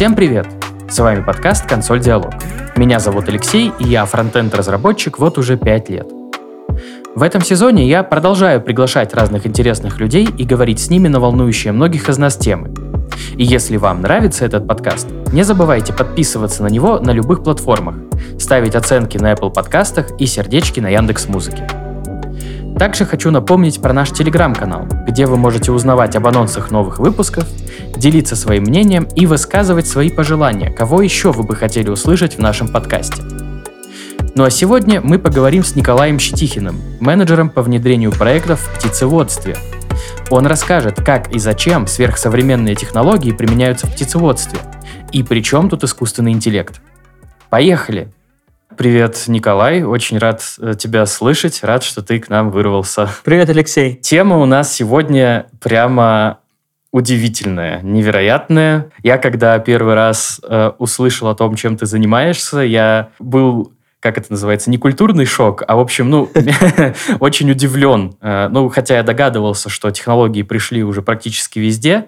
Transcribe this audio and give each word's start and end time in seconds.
Всем 0.00 0.14
привет! 0.14 0.46
С 0.88 0.98
вами 0.98 1.22
подкаст 1.22 1.66
«Консоль 1.66 2.00
Диалог». 2.00 2.32
Меня 2.74 2.98
зовут 3.00 3.28
Алексей, 3.28 3.70
и 3.78 3.84
я 3.84 4.06
фронтенд-разработчик 4.06 5.18
вот 5.18 5.36
уже 5.36 5.58
5 5.58 5.90
лет. 5.90 6.06
В 7.14 7.22
этом 7.22 7.42
сезоне 7.42 7.86
я 7.86 8.02
продолжаю 8.02 8.62
приглашать 8.62 9.12
разных 9.12 9.46
интересных 9.46 10.00
людей 10.00 10.24
и 10.24 10.44
говорить 10.44 10.80
с 10.80 10.88
ними 10.88 11.08
на 11.08 11.20
волнующие 11.20 11.74
многих 11.74 12.08
из 12.08 12.16
нас 12.16 12.38
темы. 12.38 12.72
И 13.36 13.44
если 13.44 13.76
вам 13.76 14.00
нравится 14.00 14.46
этот 14.46 14.66
подкаст, 14.66 15.06
не 15.34 15.42
забывайте 15.42 15.92
подписываться 15.92 16.62
на 16.62 16.68
него 16.68 16.98
на 16.98 17.10
любых 17.10 17.42
платформах, 17.42 17.96
ставить 18.38 18.76
оценки 18.76 19.18
на 19.18 19.34
Apple 19.34 19.52
подкастах 19.52 20.18
и 20.18 20.24
сердечки 20.24 20.80
на 20.80 20.88
Яндекс 20.88 21.28
Музыке. 21.28 21.68
Также 22.80 23.04
хочу 23.04 23.30
напомнить 23.30 23.82
про 23.82 23.92
наш 23.92 24.10
телеграм-канал, 24.10 24.86
где 25.06 25.26
вы 25.26 25.36
можете 25.36 25.70
узнавать 25.70 26.16
об 26.16 26.26
анонсах 26.26 26.70
новых 26.70 26.98
выпусков, 26.98 27.46
делиться 27.94 28.36
своим 28.36 28.62
мнением 28.62 29.06
и 29.14 29.26
высказывать 29.26 29.86
свои 29.86 30.08
пожелания, 30.08 30.70
кого 30.70 31.02
еще 31.02 31.30
вы 31.30 31.42
бы 31.42 31.54
хотели 31.54 31.90
услышать 31.90 32.36
в 32.36 32.38
нашем 32.38 32.68
подкасте. 32.68 33.22
Ну 34.34 34.44
а 34.44 34.48
сегодня 34.48 35.02
мы 35.02 35.18
поговорим 35.18 35.62
с 35.62 35.76
Николаем 35.76 36.18
Щетихиным, 36.18 36.80
менеджером 37.00 37.50
по 37.50 37.60
внедрению 37.60 38.12
проектов 38.12 38.60
в 38.60 38.78
птицеводстве. 38.78 39.58
Он 40.30 40.46
расскажет, 40.46 41.04
как 41.04 41.34
и 41.34 41.38
зачем 41.38 41.86
сверхсовременные 41.86 42.76
технологии 42.76 43.32
применяются 43.32 43.88
в 43.88 43.92
птицеводстве, 43.92 44.58
и 45.12 45.22
при 45.22 45.42
чем 45.42 45.68
тут 45.68 45.84
искусственный 45.84 46.32
интеллект. 46.32 46.80
Поехали! 47.50 48.10
Привет, 48.80 49.24
Николай. 49.26 49.82
Очень 49.82 50.16
рад 50.16 50.42
э, 50.58 50.72
тебя 50.72 51.04
слышать. 51.04 51.62
Рад, 51.62 51.82
что 51.82 52.00
ты 52.00 52.18
к 52.18 52.30
нам 52.30 52.50
вырвался. 52.50 53.10
Привет, 53.24 53.50
Алексей. 53.50 53.96
Тема 53.96 54.38
у 54.38 54.46
нас 54.46 54.72
сегодня 54.72 55.48
прямо 55.60 56.38
удивительная, 56.90 57.82
невероятная. 57.82 58.90
Я 59.02 59.18
когда 59.18 59.58
первый 59.58 59.92
раз 59.92 60.40
э, 60.42 60.70
услышал 60.78 61.28
о 61.28 61.34
том, 61.34 61.56
чем 61.56 61.76
ты 61.76 61.84
занимаешься, 61.84 62.60
я 62.60 63.10
был 63.18 63.74
как 64.00 64.16
это 64.16 64.28
называется, 64.32 64.70
не 64.70 64.78
культурный 64.78 65.26
шок, 65.26 65.62
а, 65.68 65.76
в 65.76 65.80
общем, 65.80 66.08
ну, 66.08 66.30
очень 67.20 67.50
удивлен. 67.50 68.14
Э, 68.22 68.48
ну, 68.50 68.70
хотя 68.70 68.96
я 68.96 69.02
догадывался, 69.02 69.68
что 69.68 69.90
технологии 69.90 70.40
пришли 70.40 70.82
уже 70.82 71.02
практически 71.02 71.58
везде, 71.58 72.06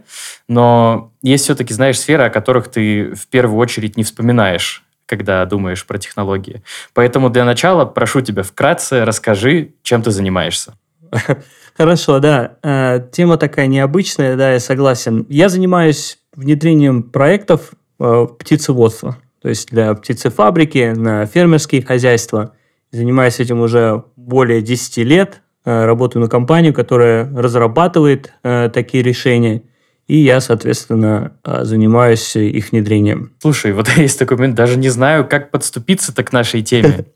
но 0.49 1.13
есть 1.23 1.45
все-таки, 1.45 1.75
знаешь, 1.75 2.01
сферы, 2.01 2.25
о 2.25 2.31
которых 2.31 2.69
ты 2.69 3.15
в 3.15 3.27
первую 3.27 3.59
очередь 3.59 3.99
не 3.99 4.05
вспоминаешь 4.05 4.82
когда 5.13 5.45
думаешь 5.45 5.85
про 5.85 5.99
технологии. 5.99 6.63
Поэтому 6.95 7.29
для 7.29 7.45
начала 7.45 7.85
прошу 7.85 8.23
тебя 8.23 8.43
вкратце 8.43 9.05
расскажи, 9.05 9.75
чем 9.83 10.03
ты 10.03 10.11
занимаешься. 10.11 10.73
Хорошо, 11.77 12.19
да. 12.19 12.57
Э, 12.63 12.99
тема 13.13 13.37
такая 13.37 13.67
необычная, 13.67 14.37
да, 14.37 14.55
я 14.55 14.59
согласен. 14.59 15.27
Я 15.29 15.51
занимаюсь 15.51 16.19
внедрением 16.35 17.03
проектов 17.03 17.73
э, 18.01 18.27
птицеводства, 18.39 19.19
то 19.43 19.51
есть 19.51 19.69
для 19.69 19.93
птицефабрики, 19.93 20.95
на 20.97 21.27
фермерские 21.27 21.83
хозяйства. 21.83 22.55
Занимаюсь 22.91 23.39
этим 23.39 23.61
уже 23.61 24.05
более 24.17 24.63
10 24.63 24.97
лет. 25.05 25.43
Э, 25.67 25.85
работаю 25.85 26.23
на 26.23 26.31
компанию, 26.31 26.73
которая 26.73 27.31
разрабатывает 27.37 28.33
такие 28.43 29.03
решения– 29.03 29.61
и 30.09 30.19
я, 30.19 30.41
соответственно, 30.41 31.33
а, 31.43 31.65
занимаюсь 31.65 32.37
их 32.37 32.73
внедрением. 32.73 33.33
Слушай, 33.41 33.73
вот 33.73 33.89
есть 33.97 34.19
такой 34.19 34.37
момент, 34.37 34.57
даже 34.57 34.79
не 34.79 34.89
знаю, 34.89 35.27
как 35.27 35.51
подступиться-то 35.51 36.23
к 36.25 36.33
нашей 36.33 36.63
теме. 36.63 37.07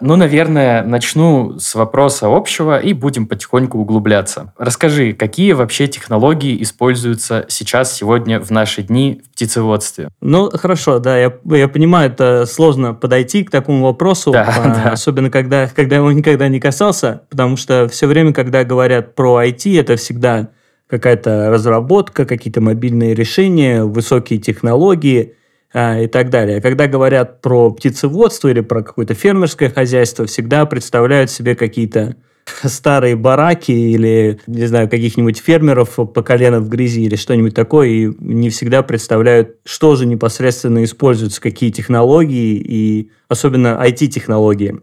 Ну, 0.00 0.16
наверное, 0.16 0.82
начну 0.84 1.58
с 1.58 1.74
вопроса 1.74 2.28
общего 2.28 2.78
и 2.78 2.92
будем 2.92 3.26
потихоньку 3.26 3.78
углубляться. 3.78 4.52
Расскажи, 4.56 5.12
какие 5.12 5.52
вообще 5.52 5.88
технологии 5.88 6.62
используются 6.62 7.44
сейчас, 7.48 7.94
сегодня, 7.94 8.40
в 8.40 8.50
наши 8.50 8.82
дни 8.82 9.20
в 9.26 9.32
птицеводстве? 9.32 10.08
Ну, 10.20 10.50
хорошо, 10.50 11.00
да, 11.00 11.18
я, 11.18 11.32
я 11.44 11.68
понимаю, 11.68 12.10
это 12.10 12.46
сложно 12.46 12.94
подойти 12.94 13.44
к 13.44 13.50
такому 13.50 13.84
вопросу, 13.84 14.30
да, 14.30 14.44
а, 14.46 14.84
да. 14.84 14.92
особенно 14.92 15.30
когда, 15.30 15.66
когда 15.66 15.96
его 15.96 16.12
никогда 16.12 16.48
не 16.48 16.60
касался, 16.60 17.22
потому 17.28 17.56
что 17.56 17.88
все 17.88 18.06
время, 18.06 18.32
когда 18.32 18.64
говорят 18.64 19.16
про 19.16 19.44
IT, 19.44 19.78
это 19.78 19.96
всегда 19.96 20.48
какая-то 20.88 21.50
разработка, 21.50 22.24
какие-то 22.24 22.60
мобильные 22.60 23.14
решения, 23.14 23.84
высокие 23.84 24.38
технологии 24.38 25.34
а, 25.72 26.00
и 26.00 26.06
так 26.06 26.30
далее. 26.30 26.60
Когда 26.60 26.86
говорят 26.86 27.40
про 27.42 27.70
птицеводство 27.70 28.48
или 28.48 28.60
про 28.60 28.82
какое-то 28.82 29.14
фермерское 29.14 29.70
хозяйство, 29.70 30.26
всегда 30.26 30.64
представляют 30.66 31.30
себе 31.30 31.54
какие-то 31.54 32.16
старые 32.64 33.16
бараки 33.16 33.72
или, 33.72 34.40
не 34.46 34.66
знаю, 34.66 34.88
каких-нибудь 34.88 35.38
фермеров 35.38 35.96
по 35.96 36.22
колено 36.22 36.60
в 36.60 36.70
грязи 36.70 37.04
или 37.04 37.16
что-нибудь 37.16 37.54
такое, 37.54 37.88
и 37.88 38.10
не 38.18 38.48
всегда 38.48 38.82
представляют, 38.82 39.56
что 39.64 39.94
же 39.94 40.06
непосредственно 40.06 40.84
используются, 40.84 41.40
какие 41.40 41.70
технологии, 41.70 42.56
и 42.56 43.10
особенно 43.28 43.78
IT-технологии. 43.86 44.80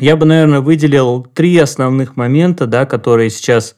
Я 0.00 0.16
бы, 0.16 0.26
наверное, 0.26 0.60
выделил 0.60 1.24
три 1.24 1.56
основных 1.58 2.16
момента, 2.16 2.66
да, 2.66 2.86
которые 2.86 3.30
сейчас 3.30 3.76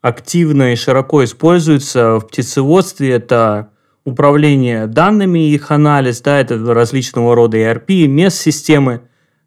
активно 0.00 0.72
и 0.72 0.76
широко 0.76 1.24
используется 1.24 2.18
в 2.18 2.28
птицеводстве. 2.28 3.12
Это 3.12 3.70
управление 4.04 4.86
данными, 4.86 5.50
их 5.50 5.70
анализ, 5.70 6.20
да, 6.20 6.40
это 6.40 6.58
различного 6.72 7.34
рода 7.34 7.56
ERP, 7.56 8.06
MES-системы, 8.06 9.02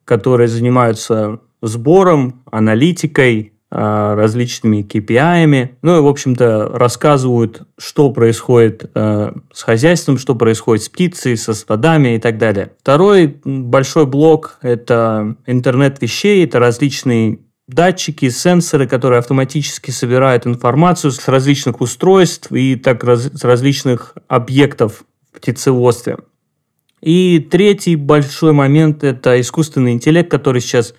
которые 0.06 0.48
занимаются 0.48 1.40
сбором, 1.62 2.44
аналитикой, 2.52 3.54
а, 3.72 4.16
различными 4.16 4.82
KPI, 4.82 5.76
ну 5.84 5.98
и, 5.98 6.02
в 6.02 6.08
общем-то, 6.08 6.72
рассказывают, 6.74 7.62
что 7.78 8.10
происходит 8.12 8.90
э, 8.96 9.32
с 9.54 9.62
хозяйством, 9.62 10.18
что 10.18 10.34
происходит 10.34 10.86
с 10.86 10.90
птицей, 10.90 11.38
со 11.38 11.54
стадами 11.54 12.16
и 12.16 12.20
так 12.20 12.40
далее. 12.40 12.72
Второй 12.82 13.40
большой 13.46 14.08
блок– 14.08 14.58
это 14.64 15.36
интернет 15.46 16.02
вещей, 16.02 16.44
это 16.46 16.58
различные 16.58 17.42
датчики, 17.70 18.30
сенсоры, 18.30 18.88
которые 18.88 19.20
автоматически 19.20 19.92
собирают 19.92 20.48
информацию 20.48 21.12
с 21.12 21.28
различных 21.28 21.82
устройств 21.82 22.52
и 22.52 22.76
так 22.76 23.04
раз, 23.04 23.26
с 23.26 23.44
различных 23.44 24.16
объектов 24.28 25.04
в 25.32 25.38
птицеводстве. 25.38 26.18
И 27.02 27.40
третий 27.40 27.96
большой 27.96 28.52
момент– 28.52 29.04
это 29.06 29.40
искусственный 29.40 29.94
интеллект, 29.94 30.30
который 30.30 30.62
сейчас 30.62 30.96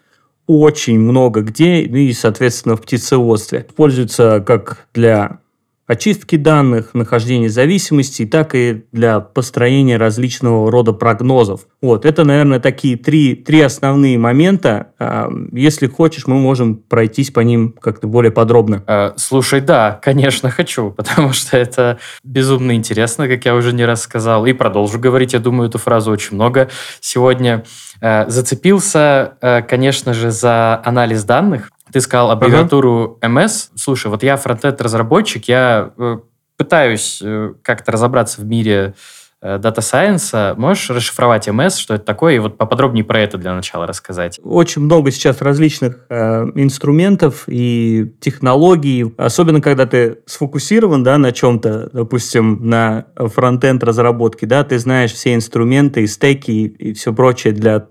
очень 0.47 0.99
много 0.99 1.43
где, 1.43 1.83
и, 1.83 2.13
соответственно, 2.13 2.77
в 2.77 2.83
птицеводстве. 2.83 3.67
Используется 3.69 4.43
как 4.47 4.87
для 4.95 5.41
очистки 5.91 6.37
данных, 6.37 6.95
нахождения 6.95 7.49
зависимостей, 7.49 8.25
так 8.25 8.55
и 8.55 8.85
для 8.93 9.19
построения 9.19 9.97
различного 9.97 10.71
рода 10.71 10.93
прогнозов. 10.93 11.63
Вот, 11.83 12.07
это, 12.07 12.25
наверное, 12.25 12.61
такие 12.61 12.97
три, 12.97 13.35
три 13.35 13.61
основные 13.61 14.17
момента. 14.17 14.93
А, 15.01 15.29
если 15.51 15.89
хочешь, 15.89 16.29
мы 16.29 16.37
можем 16.37 16.77
пройтись 16.77 17.33
по 17.33 17.41
ним 17.41 17.75
как-то 17.81 18.07
более 18.07 18.31
подробно. 18.31 18.85
А, 18.87 19.15
слушай, 19.17 19.61
да, 19.61 19.99
конечно, 20.01 20.49
хочу, 20.49 20.91
потому 20.97 21.33
что 21.33 21.57
это 21.57 21.99
безумно 22.23 22.77
интересно, 22.77 23.27
как 23.27 23.45
я 23.45 23.57
уже 23.57 23.73
не 23.73 23.85
раз 23.85 24.03
сказал, 24.03 24.47
и 24.47 24.53
продолжу 24.53 25.01
говорить, 25.01 25.33
я 25.33 25.41
думаю, 25.41 25.71
эту 25.71 25.79
фразу 25.79 26.13
очень 26.13 26.37
много 26.37 26.69
сегодня. 27.01 27.65
А, 28.01 28.31
зацепился, 28.31 29.65
конечно 29.69 30.15
же, 30.15 30.31
за 30.31 30.81
анализ 30.85 31.25
данных, 31.25 31.73
ты 31.93 32.01
сказал 32.01 32.31
аббревиатуру 32.31 33.19
uh-huh. 33.21 33.45
MS. 33.45 33.71
Слушай, 33.75 34.09
вот 34.09 34.23
я 34.23 34.37
фронтенд-разработчик, 34.37 35.47
я 35.47 35.93
э, 35.97 36.19
пытаюсь 36.57 37.21
э, 37.23 37.55
как-то 37.63 37.93
разобраться 37.93 38.41
в 38.41 38.45
мире 38.45 38.95
дата 39.41 39.81
э, 39.81 39.83
сайенса. 39.83 40.55
Можешь 40.59 40.91
расшифровать 40.91 41.49
MS, 41.49 41.79
что 41.79 41.95
это 41.95 42.05
такое, 42.05 42.35
и 42.35 42.39
вот 42.39 42.59
поподробнее 42.59 43.05
про 43.05 43.21
это 43.21 43.39
для 43.39 43.55
начала 43.55 43.87
рассказать? 43.87 44.39
Очень 44.43 44.83
много 44.83 45.11
сейчас 45.11 45.41
различных 45.41 46.05
э, 46.11 46.45
инструментов 46.55 47.45
и 47.47 48.13
технологий, 48.21 49.13
особенно 49.17 49.61
когда 49.61 49.87
ты 49.87 50.19
сфокусирован 50.27 51.03
да, 51.03 51.17
на 51.19 51.33
чем-то, 51.33 51.91
допустим, 51.93 52.69
на 52.69 53.07
фронтенд 53.17 53.83
разработке, 53.83 54.47
да, 54.47 54.63
ты 54.65 54.79
знаешь 54.79 55.13
все 55.13 55.35
инструменты 55.35 56.03
и 56.03 56.07
стеки 56.07 56.51
и, 56.51 56.91
и 56.91 56.93
все 56.93 57.15
прочее 57.15 57.55
для 57.55 57.87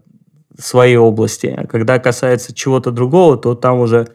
своей 0.60 0.98
области. 0.98 1.48
А 1.48 1.66
когда 1.68 2.00
касается 2.00 2.54
чего-то 2.54 2.92
другого, 2.92 3.38
то 3.38 3.56
там 3.56 3.80
уже 3.80 4.10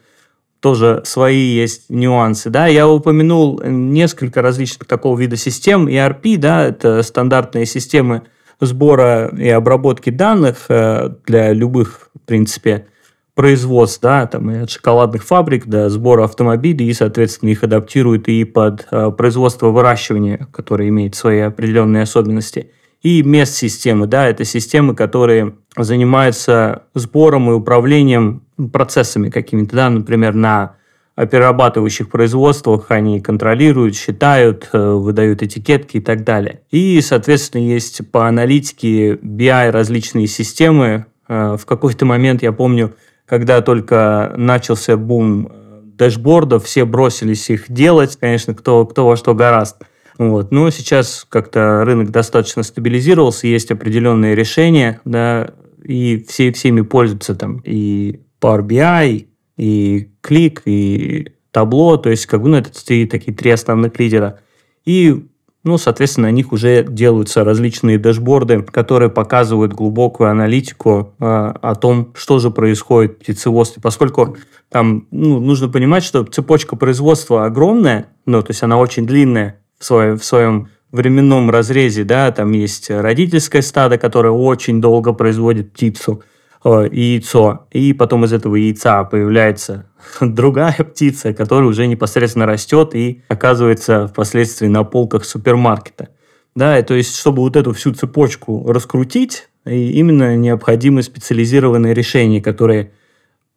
тоже 0.59 1.01
свои 1.05 1.37
есть 1.37 1.89
нюансы. 1.89 2.49
Да? 2.49 2.67
Я 2.67 2.87
упомянул 2.87 3.61
несколько 3.63 4.41
различных 4.41 4.87
такого 4.87 5.19
вида 5.19 5.35
систем. 5.35 5.87
ERP, 5.87 6.37
да, 6.37 6.65
это 6.65 7.03
стандартные 7.03 7.65
системы 7.65 8.23
сбора 8.59 9.31
и 9.37 9.49
обработки 9.49 10.09
данных 10.09 10.65
э, 10.69 11.09
для 11.25 11.51
любых, 11.51 12.09
в 12.15 12.25
принципе, 12.25 12.87
производств, 13.35 14.01
да, 14.01 14.25
там 14.27 14.47
от 14.63 14.71
шоколадных 14.71 15.23
фабрик 15.25 15.67
до 15.67 15.89
сбора 15.89 16.23
автомобилей, 16.23 16.87
и, 16.87 16.93
соответственно, 16.93 17.49
их 17.49 17.65
адаптируют 17.65 18.29
и 18.29 18.45
под 18.45 18.87
э, 18.89 19.11
производство 19.11 19.67
выращивания, 19.67 20.47
которое 20.53 20.87
имеет 20.87 21.15
свои 21.15 21.39
определенные 21.39 22.03
особенности– 22.03 22.71
и 23.01 23.23
мест-системы. 23.23 24.07
Да, 24.07 24.27
это 24.27 24.45
системы, 24.45 24.95
которые 24.95 25.55
занимаются 25.77 26.83
сбором 26.93 27.49
и 27.49 27.53
управлением 27.53 28.43
процессами 28.71 29.29
какими-то, 29.29 29.75
да, 29.75 29.89
например, 29.89 30.33
на 30.33 30.75
перерабатывающих 31.15 32.09
производствах, 32.09 32.87
они 32.89 33.21
контролируют, 33.21 33.95
считают, 33.95 34.69
э, 34.73 34.91
выдают 34.91 35.41
этикетки 35.41 35.97
и 35.97 36.01
так 36.01 36.25
далее. 36.25 36.61
И, 36.71 36.99
соответственно, 37.01 37.61
есть 37.61 38.11
по 38.11 38.27
аналитике 38.27 39.13
BI 39.15 39.71
различные 39.71 40.27
системы. 40.27 41.05
Э, 41.29 41.55
в 41.57 41.65
какой-то 41.65 42.05
момент, 42.05 42.43
я 42.43 42.51
помню, 42.51 42.95
когда 43.25 43.61
только 43.61 44.33
начался 44.35 44.97
бум 44.97 45.47
э, 45.49 45.81
дэшбордов, 45.83 46.65
все 46.65 46.83
бросились 46.83 47.49
их 47.49 47.71
делать, 47.71 48.17
конечно, 48.19 48.53
кто, 48.53 48.85
кто 48.85 49.07
во 49.07 49.15
что 49.15 49.33
гораст. 49.33 49.77
Вот. 50.17 50.51
Но 50.51 50.69
сейчас 50.69 51.25
как-то 51.27 51.83
рынок 51.83 52.11
достаточно 52.11 52.63
стабилизировался, 52.63 53.47
есть 53.47 53.71
определенные 53.71 54.35
решения, 54.35 55.01
да, 55.05 55.51
и 55.83 56.25
все 56.27 56.51
всеми 56.51 56.81
пользуются 56.81 57.35
там 57.35 57.61
и 57.63 58.21
Power 58.41 58.65
BI, 58.65 59.27
и 59.57 60.09
Click, 60.23 60.61
и 60.65 61.33
Табло, 61.51 61.97
то 61.97 62.09
есть 62.09 62.25
как 62.25 62.41
бы 62.41 62.49
ну, 62.49 62.57
это 62.57 62.69
три, 62.85 63.05
такие 63.07 63.35
три 63.35 63.51
основных 63.51 63.97
лидера. 63.99 64.39
И 64.85 65.25
ну, 65.63 65.79
соответственно, 65.79 66.27
на 66.27 66.31
них 66.31 66.51
уже 66.51 66.85
делаются 66.87 67.43
различные 67.43 67.97
дэшборды, 67.97 68.61
которые 68.61 69.09
показывают 69.09 69.73
глубокую 69.73 70.29
аналитику 70.29 71.15
э, 71.19 71.25
о 71.25 71.73
том, 71.73 72.13
что 72.15 72.37
же 72.37 72.51
происходит 72.51 73.13
в 73.13 73.17
птицеводстве. 73.17 73.81
Поскольку 73.81 74.37
там 74.69 75.07
ну, 75.09 75.39
нужно 75.39 75.67
понимать, 75.67 76.03
что 76.03 76.23
цепочка 76.23 76.75
производства 76.75 77.45
огромная, 77.45 78.09
ну, 78.27 78.43
то 78.43 78.51
есть 78.51 78.61
она 78.61 78.77
очень 78.77 79.07
длинная 79.07 79.59
в 79.79 79.85
своем, 79.85 80.17
в 80.17 80.23
своем 80.23 80.69
временном 80.91 81.49
разрезе, 81.49 82.03
да, 82.03 82.31
там 82.31 82.51
есть 82.51 82.89
родительское 82.89 83.61
стадо, 83.61 83.97
которое 83.97 84.31
очень 84.31 84.81
долго 84.81 85.13
производит 85.13 85.73
птицу, 85.73 86.23
э, 86.63 86.87
яйцо, 86.91 87.67
и 87.71 87.93
потом 87.93 88.25
из 88.25 88.33
этого 88.33 88.55
яйца 88.55 89.03
появляется 89.03 89.87
другая 90.21 90.77
птица, 90.83 91.33
которая 91.33 91.69
уже 91.69 91.87
непосредственно 91.87 92.45
растет 92.45 92.95
и 92.95 93.23
оказывается 93.27 94.07
впоследствии 94.07 94.67
на 94.67 94.83
полках 94.83 95.25
супермаркета. 95.25 96.09
Да, 96.55 96.79
и 96.79 96.83
то 96.83 96.93
есть, 96.93 97.17
чтобы 97.17 97.41
вот 97.41 97.57
эту 97.57 97.73
всю 97.73 97.93
цепочку 97.93 98.71
раскрутить, 98.71 99.49
именно 99.65 100.37
необходимы 100.37 101.03
специализированные 101.03 101.93
решения, 101.93 102.41
которые 102.41 102.93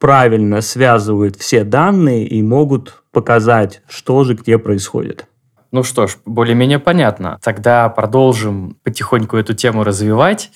правильно 0.01 0.61
связывают 0.61 1.37
все 1.37 1.65
данные 1.65 2.27
и 2.27 2.43
могут 2.43 3.03
показать, 3.13 3.83
что 3.89 4.25
же 4.25 4.35
где 4.35 4.59
происходит. 4.59 5.27
Ну 5.71 5.83
что 5.83 6.07
ж, 6.07 6.17
более-менее 6.25 6.79
понятно. 6.79 7.39
Тогда 7.43 7.89
продолжим 7.89 8.77
потихоньку 8.83 9.37
эту 9.37 9.55
тему 9.55 9.85
развивать. 9.85 10.51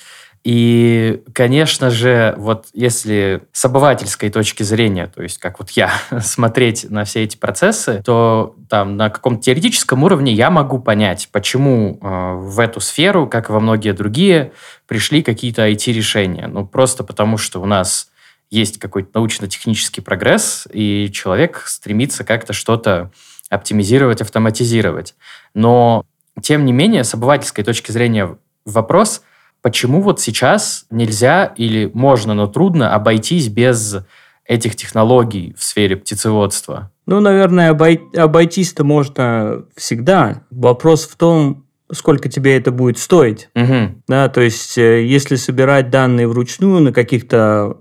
И, 0.45 1.23
конечно 1.35 1.91
же, 1.91 2.35
вот 2.37 2.67
если 2.73 3.43
с 3.53 3.65
обывательской 3.65 4.29
точки 4.29 4.65
зрения, 4.65 5.07
то 5.07 5.23
есть 5.23 5.39
как 5.39 5.61
вот 5.61 5.71
я, 5.71 5.93
смотреть 6.21 6.91
на 6.91 7.05
все 7.05 7.23
эти 7.23 7.37
процессы, 7.37 8.03
то 8.05 8.57
там 8.69 8.97
на 8.97 9.09
каком-то 9.09 9.43
теоретическом 9.43 10.03
уровне 10.03 10.33
я 10.33 10.51
могу 10.51 10.81
понять, 10.81 11.29
почему 11.31 11.99
э, 12.01 12.35
в 12.35 12.59
эту 12.59 12.81
сферу, 12.81 13.29
как 13.29 13.51
и 13.51 13.53
во 13.53 13.61
многие 13.61 13.93
другие, 13.93 14.53
пришли 14.89 15.23
какие-то 15.23 15.69
IT-решения. 15.69 16.49
Ну, 16.49 16.67
просто 16.67 17.05
потому 17.05 17.39
что 17.39 17.61
у 17.61 17.65
нас 17.65 18.09
есть 18.51 18.79
какой-то 18.79 19.11
научно-технический 19.15 20.01
прогресс, 20.01 20.67
и 20.73 21.09
человек 21.13 21.63
стремится 21.67 22.25
как-то 22.25 22.53
что-то 22.53 23.13
оптимизировать, 23.53 24.21
автоматизировать. 24.21 25.15
Но, 25.55 26.05
тем 26.41 26.65
не 26.65 26.73
менее, 26.73 27.05
с 27.05 27.15
обывательской 27.15 27.65
точки 27.65 27.93
зрения 27.93 28.37
вопрос, 28.65 29.23
почему 29.61 30.01
вот 30.01 30.21
сейчас 30.21 30.87
нельзя 30.91 31.47
или 31.57 31.91
можно, 31.93 32.35
но 32.35 32.47
трудно 32.47 32.95
обойтись 32.95 33.49
без 33.49 33.99
этих 34.47 34.75
технологий 34.75 35.55
в 35.57 35.63
сфере 35.63 35.97
птицеводства? 35.97 36.91
Ну, 37.07 37.21
наверное, 37.21 37.71
обой... 37.71 38.01
обойтись-то 38.17 38.85
можно 38.85 39.65
всегда. 39.77 40.45
Вопрос 40.51 41.07
в 41.07 41.17
том, 41.17 41.67
сколько 41.93 42.29
тебе 42.29 42.57
это 42.57 42.71
будет 42.71 42.99
стоить. 42.99 43.51
Угу. 43.55 44.03
Да, 44.09 44.29
то 44.29 44.41
есть, 44.41 44.79
э, 44.79 45.05
если 45.05 45.37
собирать 45.37 45.91
данные 45.91 46.27
вручную 46.27 46.81
на 46.81 46.93
каких-то 46.93 47.77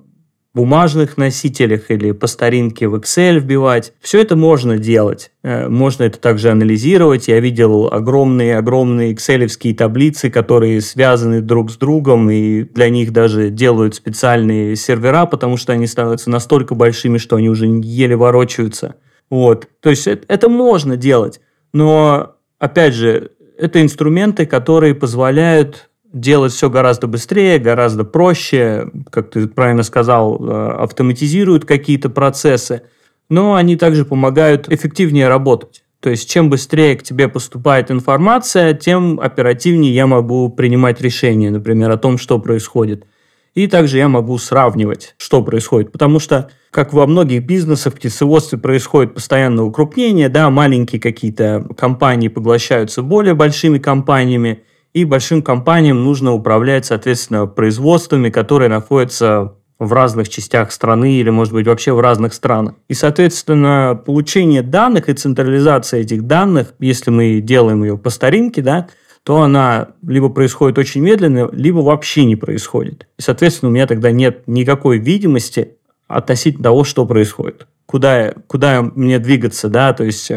бумажных 0.54 1.18
носителях 1.18 1.90
или 1.92 2.12
по 2.12 2.28
старинке 2.28 2.88
в 2.88 2.96
Excel 2.96 3.40
вбивать. 3.40 3.94
Все 4.02 4.22
это 4.22 4.36
можно 4.36 4.78
делать. 4.78 5.32
Э, 5.44 5.70
можно 5.70 6.04
это 6.04 6.20
также 6.20 6.50
анализировать. 6.50 7.28
Я 7.28 7.40
видел 7.40 7.88
огромные-огромные 7.88 9.14
экселевские 9.14 9.74
таблицы, 9.74 10.30
которые 10.30 10.82
связаны 10.82 11.42
друг 11.42 11.72
с 11.72 11.78
другом, 11.78 12.30
и 12.30 12.64
для 12.64 12.90
них 12.90 13.14
даже 13.14 13.50
делают 13.50 13.96
специальные 13.96 14.76
сервера, 14.76 15.26
потому 15.26 15.56
что 15.58 15.74
они 15.74 15.88
становятся 15.88 16.30
настолько 16.30 16.76
большими, 16.76 17.18
что 17.18 17.38
они 17.38 17.50
уже 17.50 17.68
еле 17.68 18.16
ворочаются. 18.16 18.96
Вот. 19.30 19.70
То 19.80 19.90
есть 19.90 20.08
это, 20.08 20.26
это 20.28 20.50
можно 20.50 20.98
делать. 20.98 21.40
Но, 21.72 22.36
опять 22.60 22.94
же, 22.94 23.32
это 23.58 23.82
инструменты, 23.82 24.46
которые 24.46 24.96
позволяют 24.96 25.91
делать 26.14 26.54
все 26.54 26.70
гораздо 26.70 27.08
быстрее, 27.08 27.60
гораздо 27.60 28.04
проще, 28.04 28.90
как 29.10 29.32
ты 29.32 29.48
правильно 29.48 29.84
сказал, 29.84 30.38
э, 30.40 30.72
автоматизируют 30.80 31.66
какие-то 31.66 32.10
процессы, 32.10 32.84
но 33.30 33.56
они 33.56 33.78
также 33.78 34.06
помогают 34.06 34.70
эффективнее 34.70 35.28
работать. 35.28 35.84
То 36.02 36.10
есть, 36.10 36.30
чем 36.30 36.50
быстрее 36.50 36.96
к 36.98 37.04
тебе 37.04 37.28
поступает 37.28 37.92
информация, 37.92 38.74
тем 38.74 39.20
оперативнее 39.20 39.94
я 39.94 40.08
могу 40.08 40.50
принимать 40.50 41.00
решения, 41.00 41.52
например, 41.52 41.92
о 41.92 41.98
том, 41.98 42.18
что 42.18 42.40
происходит. 42.40 43.06
И 43.54 43.68
также 43.68 43.98
я 43.98 44.08
могу 44.08 44.38
сравнивать, 44.38 45.14
что 45.18 45.44
происходит. 45.44 45.92
Потому 45.92 46.20
что, 46.20 46.50
как 46.72 46.94
во 46.94 47.06
многих 47.06 47.46
бизнесах, 47.46 47.94
в 47.94 47.98
птицеводстве 47.98 48.58
происходит 48.58 49.14
постоянное 49.14 49.66
укрупнение, 49.66 50.30
да, 50.30 50.50
маленькие 50.50 51.00
какие-то 51.00 51.68
компании 51.78 52.30
поглощаются 52.30 53.04
более 53.04 53.36
большими 53.36 53.78
компаниями, 53.78 54.64
и 54.94 55.06
большим 55.06 55.42
компаниям 55.42 56.04
нужно 56.04 56.34
управлять, 56.34 56.86
соответственно, 56.86 57.48
производствами, 57.48 58.30
которые 58.30 58.70
находятся 58.70 59.56
в 59.80 59.94
разных 59.94 60.30
частях 60.30 60.72
страны 60.72 61.14
или, 61.14 61.32
может 61.32 61.54
быть, 61.54 61.66
вообще 61.66 61.92
в 61.92 62.00
разных 62.00 62.34
странах. 62.34 62.76
И, 62.88 62.94
соответственно, 62.94 64.00
получение 64.06 64.62
данных 64.62 65.10
и 65.10 65.14
централизация 65.14 66.02
этих 66.02 66.28
данных, 66.28 66.74
если 66.80 67.10
мы 67.10 67.42
делаем 67.42 67.84
ее 67.84 67.98
по 67.98 68.12
старинке, 68.12 68.62
да, 68.62 68.90
то 69.24 69.42
она 69.42 69.90
либо 70.06 70.30
происходит 70.30 70.78
очень 70.78 71.02
медленно, 71.02 71.50
либо 71.52 71.80
вообще 71.80 72.26
не 72.26 72.36
происходит. 72.36 73.08
И, 73.18 73.22
соответственно, 73.22 73.70
у 73.70 73.74
меня 73.74 73.88
тогда 73.88 74.12
нет 74.12 74.44
никакой 74.46 75.00
видимости 75.00 75.78
относительно 76.08 76.66
того, 76.66 76.84
что 76.84 77.06
происходит. 77.06 77.66
Куда, 77.86 78.34
куда 78.48 78.82
мне 78.84 79.20
двигаться, 79.20 79.68
да, 79.68 79.94
то 79.94 80.04
есть 80.04 80.32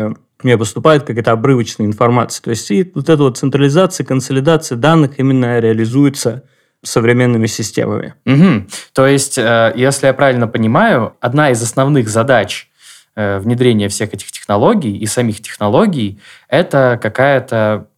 мне 0.44 0.58
поступает 0.58 1.04
какая-то 1.04 1.32
обрывочная 1.32 1.86
информация. 1.86 2.42
То 2.42 2.50
есть 2.50 2.70
и 2.70 2.90
вот 2.94 3.08
эта 3.08 3.22
вот 3.22 3.38
централизация, 3.38 4.04
консолидация 4.04 4.76
данных 4.76 5.18
именно 5.18 5.58
реализуется 5.58 6.44
современными 6.82 7.46
системами. 7.46 8.14
Угу. 8.26 8.66
То 8.92 9.06
есть, 9.06 9.38
э, 9.38 9.72
если 9.74 10.06
я 10.06 10.14
правильно 10.14 10.46
понимаю, 10.46 11.14
одна 11.20 11.50
из 11.50 11.62
основных 11.62 12.08
задач 12.08 12.68
э, 13.16 13.38
внедрения 13.38 13.88
всех 13.88 14.12
этих 14.12 14.30
технологий 14.30 14.96
и 14.96 15.06
самих 15.06 15.40
технологий– 15.40 16.20
это 16.48 16.98
какая-то 17.02 17.88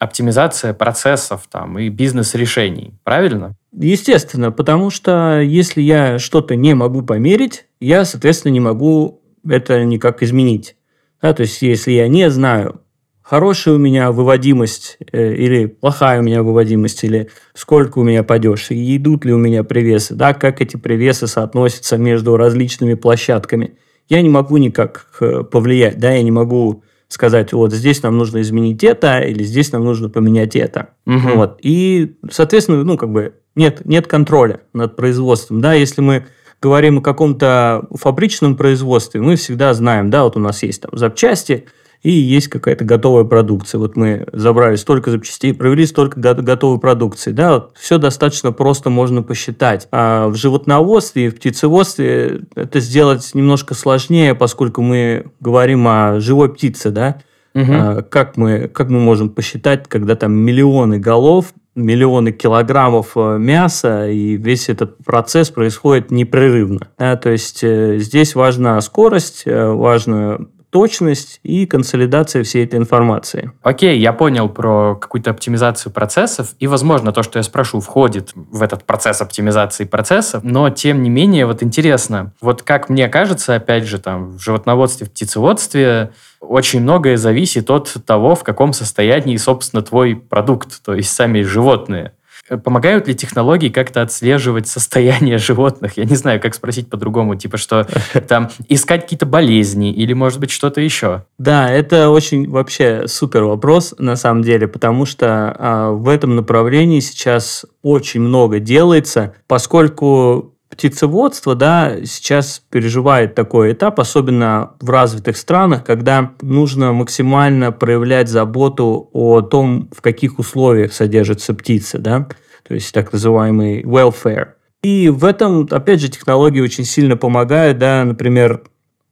оптимизация 0.00 0.74
процессов 0.74 1.42
там, 1.48 1.78
и 1.78 1.88
бизнес-решений, 1.88 2.94
правильно? 3.04 3.54
Естественно, 3.72 4.50
потому 4.50 4.90
что 4.90 5.40
если 5.40 5.80
я 5.80 6.18
что-то 6.18 6.56
не 6.56 6.74
могу 6.74 7.02
померить, 7.02 7.66
я, 7.80 8.04
соответственно, 8.04 8.52
не 8.52 8.60
могу 8.60 9.22
это 9.48 9.84
никак 9.84 10.22
изменить. 10.22 10.74
Да, 11.22 11.32
то 11.32 11.42
есть, 11.42 11.62
если 11.62 11.92
я 11.92 12.08
не 12.08 12.28
знаю, 12.30 12.80
хорошая 13.22 13.76
у 13.76 13.78
меня 13.78 14.10
выводимость 14.10 14.98
э, 15.12 15.34
или 15.34 15.66
плохая 15.66 16.20
у 16.20 16.22
меня 16.22 16.42
выводимость, 16.42 17.04
или 17.04 17.30
сколько 17.54 18.00
у 18.00 18.02
меня 18.02 18.24
падеж, 18.24 18.70
и 18.70 18.96
идут 18.96 19.24
ли 19.24 19.32
у 19.32 19.38
меня 19.38 19.64
привесы, 19.64 20.14
да, 20.14 20.34
как 20.34 20.60
эти 20.60 20.76
привесы 20.76 21.28
соотносятся 21.28 21.96
между 21.96 22.36
различными 22.36 22.94
площадками. 22.94 23.78
Я 24.08 24.20
не 24.20 24.28
могу 24.28 24.56
никак 24.56 25.06
э, 25.20 25.44
повлиять, 25.44 25.98
да, 25.98 26.10
я 26.10 26.22
не 26.22 26.32
могу 26.32 26.82
сказать, 27.08 27.52
вот 27.52 27.72
здесь 27.72 28.02
нам 28.02 28.18
нужно 28.18 28.40
изменить 28.40 28.82
это, 28.82 29.20
или 29.20 29.44
здесь 29.44 29.70
нам 29.70 29.84
нужно 29.84 30.08
поменять 30.08 30.56
это. 30.56 30.90
Угу. 31.06 31.36
Вот. 31.36 31.58
И, 31.62 32.16
соответственно, 32.30 32.82
ну, 32.84 32.96
как 32.96 33.12
бы 33.12 33.34
нет, 33.54 33.82
нет 33.84 34.06
контроля 34.06 34.60
над 34.72 34.96
производством. 34.96 35.60
Да, 35.60 35.74
если 35.74 36.00
мы 36.00 36.26
говорим 36.62 36.98
о 36.98 37.02
каком-то 37.02 37.86
фабричном 37.92 38.56
производстве, 38.56 39.20
мы 39.20 39.36
всегда 39.36 39.74
знаем, 39.74 40.10
да, 40.10 40.24
вот 40.24 40.36
у 40.36 40.40
нас 40.40 40.62
есть 40.62 40.82
там 40.82 40.96
запчасти, 40.96 41.66
и 42.02 42.10
есть 42.10 42.48
какая-то 42.48 42.84
готовая 42.84 43.24
продукция. 43.24 43.78
Вот 43.78 43.96
мы 43.96 44.26
забрали 44.32 44.74
столько 44.74 45.12
запчастей, 45.12 45.54
провели 45.54 45.86
столько 45.86 46.18
готовой 46.18 46.80
продукции. 46.80 47.30
Да, 47.30 47.52
вот 47.52 47.76
все 47.78 47.98
достаточно 47.98 48.50
просто 48.50 48.90
можно 48.90 49.22
посчитать. 49.22 49.86
А 49.92 50.26
в 50.26 50.34
животноводстве 50.34 51.26
и 51.26 51.28
в 51.28 51.36
птицеводстве 51.36 52.40
это 52.56 52.80
сделать 52.80 53.30
немножко 53.34 53.74
сложнее, 53.74 54.34
поскольку 54.34 54.82
мы 54.82 55.26
говорим 55.38 55.86
о 55.86 56.18
живой 56.18 56.52
птице, 56.52 56.90
да. 56.90 57.18
Угу. 57.54 57.66
А, 57.68 58.02
как, 58.02 58.36
мы, 58.36 58.66
как 58.66 58.88
мы 58.88 58.98
можем 58.98 59.30
посчитать, 59.30 59.86
когда 59.86 60.16
там 60.16 60.32
миллионы 60.32 60.98
голов 60.98 61.52
миллионы 61.74 62.32
килограммов 62.32 63.12
э, 63.16 63.38
мяса, 63.38 64.08
и 64.08 64.36
весь 64.36 64.68
этот 64.68 64.98
процесс 65.04 65.50
происходит 65.50 66.10
непрерывно. 66.10 66.88
Да, 66.98 67.16
то 67.16 67.30
есть 67.30 67.64
э, 67.64 67.98
здесь 67.98 68.34
важна 68.34 68.80
скорость, 68.80 69.42
э, 69.46 69.66
важно 69.66 70.48
точность 70.72 71.38
и 71.42 71.66
консолидация 71.66 72.42
всей 72.44 72.64
этой 72.64 72.76
информации. 72.78 73.52
Окей, 73.62 73.98
я 74.00 74.14
понял 74.14 74.48
про 74.48 74.96
какую-то 74.96 75.30
оптимизацию 75.30 75.92
процессов, 75.92 76.54
и, 76.60 76.66
возможно, 76.66 77.12
то, 77.12 77.22
что 77.22 77.38
я 77.38 77.42
спрошу, 77.42 77.80
входит 77.80 78.30
в 78.34 78.62
этот 78.62 78.84
процесс 78.84 79.20
оптимизации 79.20 79.84
процессов, 79.84 80.42
но, 80.42 80.70
тем 80.70 81.02
не 81.02 81.10
менее, 81.10 81.44
вот 81.44 81.62
интересно, 81.62 82.32
вот 82.40 82.62
как 82.62 82.88
мне 82.88 83.08
кажется, 83.08 83.54
опять 83.54 83.84
же, 83.84 83.98
там, 83.98 84.38
в 84.38 84.40
животноводстве, 84.40 85.06
в 85.06 85.10
птицеводстве 85.10 86.12
очень 86.40 86.80
многое 86.80 87.18
зависит 87.18 87.68
от 87.70 87.94
того, 88.06 88.34
в 88.34 88.42
каком 88.42 88.72
состоянии, 88.72 89.36
собственно, 89.36 89.82
твой 89.82 90.16
продукт, 90.16 90.82
то 90.82 90.94
есть 90.94 91.12
сами 91.12 91.42
животные. 91.42 92.12
Э, 92.52 92.58
помогают 92.58 93.08
ли 93.08 93.14
технологии 93.14 93.70
как-то 93.70 94.02
отслеживать 94.02 94.68
состояние 94.68 95.38
животных? 95.38 95.96
Я 95.96 96.04
не 96.04 96.16
знаю, 96.16 96.40
как 96.40 96.54
спросить 96.54 96.88
по-другому. 96.88 97.34
Типа, 97.34 97.56
что 97.56 97.86
там 98.28 98.50
искать 98.68 99.02
какие-то 99.02 99.26
болезни 99.26 99.92
или, 99.92 100.12
может 100.12 100.38
быть, 100.38 100.50
что-то 100.50 100.80
еще? 100.80 101.24
Да, 101.38 101.70
это 101.70 102.10
очень 102.10 102.48
вообще 102.48 103.04
супер 103.06 103.44
вопрос, 103.44 103.94
на 103.98 104.16
самом 104.16 104.42
деле, 104.42 104.68
потому 104.68 105.06
что 105.06 105.54
а, 105.58 105.90
в 105.92 106.08
этом 106.08 106.36
направлении 106.36 107.00
сейчас 107.00 107.64
очень 107.82 108.20
много 108.20 108.60
делается, 108.60 109.34
поскольку 109.46 110.51
птицеводство, 110.72 111.54
да, 111.54 111.98
сейчас 112.04 112.62
переживает 112.70 113.34
такой 113.34 113.72
этап, 113.72 114.00
особенно 114.00 114.72
в 114.80 114.88
развитых 114.88 115.36
странах, 115.36 115.84
когда 115.84 116.32
нужно 116.40 116.92
максимально 116.92 117.72
проявлять 117.72 118.28
заботу 118.28 119.10
о 119.12 119.42
том, 119.42 119.90
в 119.94 120.00
каких 120.00 120.38
условиях 120.38 120.94
содержится 120.94 121.52
птица, 121.52 121.98
да, 121.98 122.26
то 122.66 122.74
есть 122.74 122.92
так 122.94 123.12
называемый 123.12 123.82
welfare. 123.82 124.52
И 124.82 125.10
в 125.10 125.26
этом, 125.26 125.68
опять 125.70 126.00
же, 126.00 126.08
технологии 126.08 126.60
очень 126.60 126.84
сильно 126.84 127.18
помогают, 127.18 127.78
да, 127.78 128.02
например, 128.04 128.62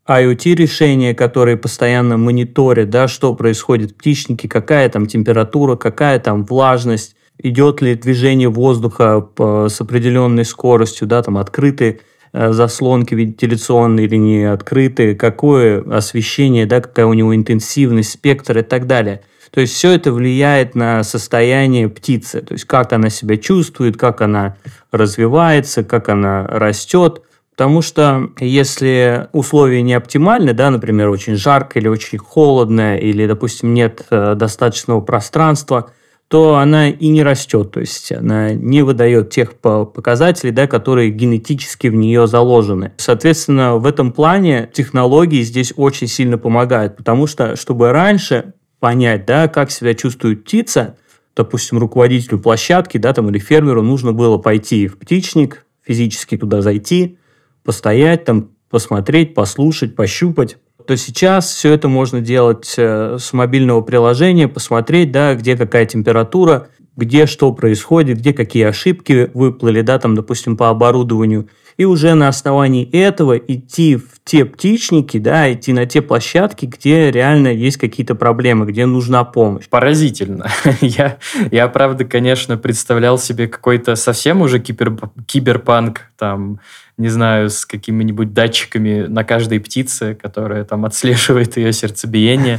IoT-решения, 0.08 1.14
которые 1.14 1.58
постоянно 1.58 2.16
мониторят, 2.16 2.88
да, 2.88 3.06
что 3.06 3.34
происходит 3.34 3.92
в 3.92 3.96
птичнике, 3.96 4.48
какая 4.48 4.88
там 4.88 5.06
температура, 5.06 5.76
какая 5.76 6.18
там 6.18 6.44
влажность, 6.44 7.14
идет 7.42 7.80
ли 7.80 7.94
движение 7.94 8.48
воздуха 8.48 9.28
с 9.38 9.80
определенной 9.80 10.44
скоростью, 10.44 11.06
да, 11.06 11.22
там 11.22 11.38
открыты 11.38 12.00
э, 12.32 12.52
заслонки 12.52 13.14
вентиляционные 13.14 14.06
или 14.06 14.16
не 14.16 14.44
открыты, 14.44 15.14
какое 15.14 15.82
освещение, 15.82 16.66
да, 16.66 16.80
какая 16.80 17.06
у 17.06 17.14
него 17.14 17.34
интенсивность, 17.34 18.12
спектр 18.12 18.58
и 18.58 18.62
так 18.62 18.86
далее. 18.86 19.22
То 19.50 19.60
есть 19.60 19.74
все 19.74 19.92
это 19.92 20.12
влияет 20.12 20.74
на 20.74 21.02
состояние 21.02 21.88
птицы, 21.88 22.40
то 22.40 22.52
есть 22.52 22.66
как 22.66 22.92
она 22.92 23.10
себя 23.10 23.36
чувствует, 23.36 23.96
как 23.96 24.20
она 24.20 24.56
развивается, 24.92 25.82
как 25.82 26.08
она 26.08 26.46
растет. 26.46 27.22
Потому 27.56 27.82
что 27.82 28.30
если 28.38 29.28
условия 29.32 29.82
не 29.82 29.92
оптимальны, 29.92 30.54
да, 30.54 30.70
например, 30.70 31.08
очень 31.08 31.34
жарко 31.34 31.78
или 31.78 31.88
очень 31.88 32.16
холодно, 32.16 32.96
или, 32.96 33.26
допустим, 33.26 33.74
нет 33.74 34.06
э, 34.10 34.34
достаточного 34.34 35.00
пространства– 35.00 35.90
то 36.30 36.58
она 36.58 36.88
и 36.90 37.08
не 37.08 37.24
растет, 37.24 37.72
то 37.72 37.80
есть 37.80 38.12
она 38.12 38.52
не 38.52 38.82
выдает 38.82 39.30
тех 39.30 39.56
показателей, 39.56 40.52
да, 40.52 40.68
которые 40.68 41.10
генетически 41.10 41.88
в 41.88 41.96
нее 41.96 42.28
заложены. 42.28 42.92
Соответственно, 42.98 43.78
в 43.78 43.84
этом 43.84 44.12
плане 44.12 44.70
технологии 44.72 45.42
здесь 45.42 45.72
очень 45.76 46.06
сильно 46.06 46.38
помогают, 46.38 46.96
потому 46.96 47.26
что, 47.26 47.56
чтобы 47.56 47.90
раньше 47.90 48.54
понять, 48.78 49.26
да, 49.26 49.48
как 49.48 49.72
себя 49.72 49.92
чувствует 49.94 50.44
птица, 50.44 50.96
допустим, 51.34 51.78
руководителю 51.78 52.38
площадки, 52.38 52.96
да, 52.96 53.12
там, 53.12 53.28
или 53.28 53.40
фермеру 53.40 53.82
нужно 53.82 54.12
было 54.12 54.38
пойти 54.38 54.86
в 54.86 54.98
птичник, 54.98 55.66
физически 55.82 56.36
туда 56.36 56.62
зайти, 56.62 57.18
постоять 57.64 58.24
там, 58.24 58.50
посмотреть, 58.70 59.34
послушать, 59.34 59.96
пощупать 59.96 60.58
то 60.90 60.96
сейчас 60.96 61.52
все 61.52 61.72
это 61.72 61.86
можно 61.86 62.20
делать 62.20 62.74
э, 62.76 63.16
с 63.20 63.32
мобильного 63.32 63.80
приложения, 63.80 64.48
посмотреть, 64.48 65.12
да, 65.12 65.36
где 65.36 65.56
какая 65.56 65.86
температура, 65.86 66.66
где 66.96 67.26
что 67.26 67.52
происходит, 67.52 68.18
где 68.18 68.32
какие 68.32 68.64
ошибки 68.64 69.30
выплыли, 69.32 69.82
да, 69.82 70.00
там, 70.00 70.16
допустим, 70.16 70.56
по 70.56 70.68
оборудованию. 70.68 71.48
И 71.76 71.84
уже 71.84 72.14
на 72.14 72.26
основании 72.26 72.90
этого 72.90 73.38
идти 73.38 73.94
в 73.94 74.18
те 74.24 74.44
птичники, 74.44 75.18
да, 75.18 75.52
идти 75.52 75.72
на 75.72 75.86
те 75.86 76.02
площадки, 76.02 76.66
где 76.66 77.12
реально 77.12 77.54
есть 77.54 77.76
какие-то 77.76 78.16
проблемы, 78.16 78.66
где 78.66 78.84
нужна 78.84 79.22
помощь. 79.22 79.68
Поразительно. 79.68 80.48
я, 80.80 81.18
я, 81.52 81.68
правда, 81.68 82.04
конечно, 82.04 82.58
представлял 82.58 83.16
себе 83.16 83.46
какой-то 83.46 83.94
совсем 83.94 84.42
уже 84.42 84.58
кибер, 84.58 84.98
киберпанк, 85.26 86.10
там, 86.18 86.58
не 87.00 87.08
знаю, 87.08 87.48
с 87.48 87.64
какими-нибудь 87.64 88.34
датчиками 88.34 89.06
на 89.06 89.24
каждой 89.24 89.58
птице, 89.58 90.14
которая 90.14 90.64
там 90.64 90.84
отслеживает 90.84 91.56
ее 91.56 91.72
сердцебиение. 91.72 92.58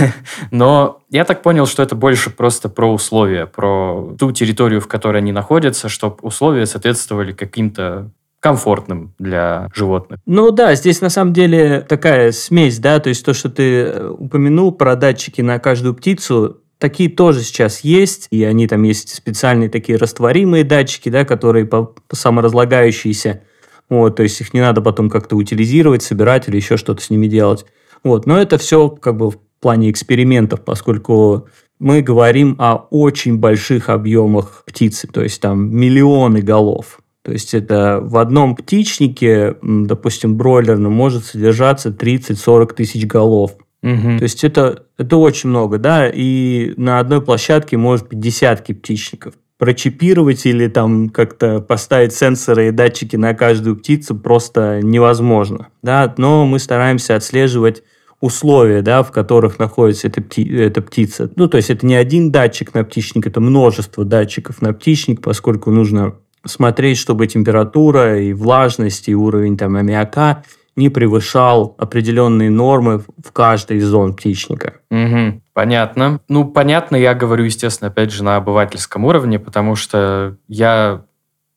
Но 0.50 1.00
я 1.08 1.24
так 1.24 1.42
понял, 1.42 1.66
что 1.66 1.82
это 1.82 1.94
больше 1.94 2.30
просто 2.30 2.68
про 2.68 2.92
условия, 2.92 3.46
про 3.46 4.14
ту 4.18 4.30
территорию, 4.32 4.80
в 4.80 4.88
которой 4.88 5.18
они 5.18 5.32
находятся, 5.32 5.88
чтобы 5.88 6.16
условия 6.20 6.66
соответствовали 6.66 7.32
каким-то 7.32 8.10
комфортным 8.40 9.14
для 9.18 9.68
животных. 9.74 10.20
Ну 10.26 10.50
да, 10.50 10.74
здесь 10.74 11.00
на 11.00 11.08
самом 11.08 11.32
деле 11.32 11.80
такая 11.80 12.30
смесь, 12.32 12.78
да, 12.78 13.00
то 13.00 13.08
есть 13.08 13.24
то, 13.24 13.32
что 13.32 13.48
ты 13.48 13.82
э, 13.82 14.08
упомянул 14.10 14.70
про 14.70 14.94
датчики 14.94 15.40
на 15.40 15.58
каждую 15.58 15.94
птицу, 15.94 16.60
Такие 16.78 17.10
тоже 17.10 17.40
сейчас 17.40 17.80
есть, 17.80 18.28
и 18.30 18.44
они 18.44 18.68
там 18.68 18.84
есть 18.84 19.12
специальные 19.12 19.68
такие 19.68 19.98
растворимые 19.98 20.62
датчики, 20.62 21.08
да, 21.08 21.24
которые 21.24 21.68
саморазлагающиеся. 22.12 23.42
Вот, 23.88 24.16
то 24.16 24.22
есть 24.22 24.40
их 24.40 24.52
не 24.52 24.60
надо 24.60 24.82
потом 24.82 25.08
как-то 25.08 25.36
утилизировать, 25.36 26.02
собирать 26.02 26.48
или 26.48 26.56
еще 26.56 26.76
что-то 26.76 27.02
с 27.02 27.10
ними 27.10 27.26
делать. 27.26 27.64
Вот, 28.04 28.26
но 28.26 28.38
это 28.38 28.58
все 28.58 28.88
как 28.88 29.16
бы 29.16 29.30
в 29.30 29.38
плане 29.60 29.90
экспериментов, 29.90 30.60
поскольку 30.62 31.48
мы 31.78 32.02
говорим 32.02 32.56
о 32.58 32.86
очень 32.90 33.38
больших 33.38 33.88
объемах 33.88 34.62
птицы, 34.66 35.08
то 35.08 35.22
есть 35.22 35.40
там 35.40 35.74
миллионы 35.74 36.42
голов. 36.42 37.00
То 37.22 37.32
есть 37.32 37.54
это 37.54 38.00
в 38.02 38.16
одном 38.16 38.56
птичнике, 38.56 39.56
допустим, 39.62 40.36
бройлерном, 40.36 40.92
может 40.92 41.24
содержаться 41.24 41.90
30-40 41.90 42.74
тысяч 42.74 43.06
голов. 43.06 43.56
Угу. 43.82 44.18
То 44.18 44.22
есть 44.22 44.44
это, 44.44 44.84
это 44.96 45.16
очень 45.16 45.50
много, 45.50 45.78
да, 45.78 46.08
и 46.08 46.72
на 46.76 46.98
одной 46.98 47.22
площадке 47.22 47.76
может 47.76 48.08
быть 48.08 48.18
десятки 48.18 48.72
птичников 48.72 49.34
прочипировать 49.58 50.46
или 50.46 50.68
там 50.68 51.08
как-то 51.08 51.60
поставить 51.60 52.14
сенсоры 52.14 52.68
и 52.68 52.70
датчики 52.70 53.16
на 53.16 53.34
каждую 53.34 53.76
птицу 53.76 54.14
просто 54.14 54.80
невозможно. 54.82 55.68
Да? 55.82 56.14
Но 56.16 56.46
мы 56.46 56.58
стараемся 56.58 57.16
отслеживать 57.16 57.82
условия, 58.20 58.82
да, 58.82 59.02
в 59.02 59.12
которых 59.12 59.58
находится 59.58 60.08
эта, 60.08 60.20
пти 60.22 60.48
эта 60.56 60.80
птица. 60.80 61.30
Ну, 61.36 61.48
то 61.48 61.56
есть 61.56 61.70
это 61.70 61.86
не 61.86 61.94
один 61.94 62.30
датчик 62.30 62.74
на 62.74 62.84
птичник, 62.84 63.26
это 63.26 63.40
множество 63.40 64.04
датчиков 64.04 64.62
на 64.62 64.72
птичник, 64.72 65.20
поскольку 65.20 65.70
нужно 65.70 66.14
смотреть, 66.44 66.98
чтобы 66.98 67.26
температура 67.26 68.20
и 68.20 68.32
влажность, 68.32 69.08
и 69.08 69.14
уровень 69.14 69.56
там 69.56 69.76
аммиака 69.76 70.42
не 70.78 70.88
превышал 70.90 71.74
определенные 71.76 72.50
нормы 72.50 73.00
в 73.22 73.32
каждой 73.32 73.78
из 73.78 73.86
зон 73.86 74.14
птичника. 74.14 74.74
Угу, 74.90 75.42
понятно. 75.52 76.20
Ну, 76.28 76.44
понятно, 76.44 76.94
я 76.94 77.14
говорю, 77.14 77.44
естественно, 77.44 77.90
опять 77.90 78.12
же, 78.12 78.22
на 78.22 78.36
обывательском 78.36 79.04
уровне, 79.04 79.38
потому 79.38 79.74
что 79.74 80.36
я 80.46 81.02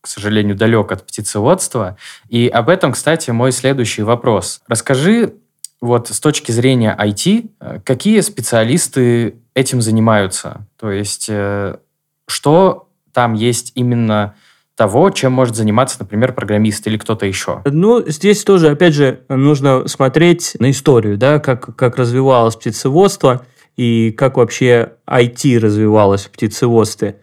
к 0.01 0.07
сожалению, 0.07 0.55
далек 0.55 0.91
от 0.91 1.05
птицеводства. 1.05 1.95
И 2.27 2.47
об 2.47 2.69
этом, 2.69 2.91
кстати, 2.93 3.29
мой 3.29 3.51
следующий 3.51 4.01
вопрос. 4.01 4.61
Расскажи, 4.67 5.35
вот 5.79 6.09
с 6.09 6.19
точки 6.19 6.51
зрения 6.51 6.97
IT, 6.99 7.51
э, 7.59 7.79
какие 7.85 8.19
специалисты 8.21 9.35
этим 9.53 9.79
занимаются? 9.79 10.65
То 10.79 10.89
есть, 10.89 11.27
э, 11.29 11.77
что 12.25 12.89
там 13.13 13.35
есть 13.35 13.73
именно 13.75 14.33
того, 14.81 15.11
чем 15.11 15.31
может 15.31 15.55
заниматься, 15.55 15.97
например, 15.99 16.33
программист 16.33 16.87
или 16.87 16.97
кто-то 16.97 17.27
еще? 17.27 17.61
Ну, 17.65 18.03
здесь 18.07 18.43
тоже, 18.43 18.69
опять 18.69 18.95
же, 18.95 19.19
нужно 19.29 19.87
смотреть 19.87 20.55
на 20.57 20.71
историю, 20.71 21.19
да, 21.19 21.37
как, 21.37 21.75
как 21.75 21.97
развивалось 21.97 22.55
птицеводство 22.55 23.45
и 23.77 24.09
как 24.09 24.37
вообще 24.37 24.93
IT 25.05 25.59
развивалось 25.59 26.25
в 26.25 26.31
птицеводстве. 26.31 27.17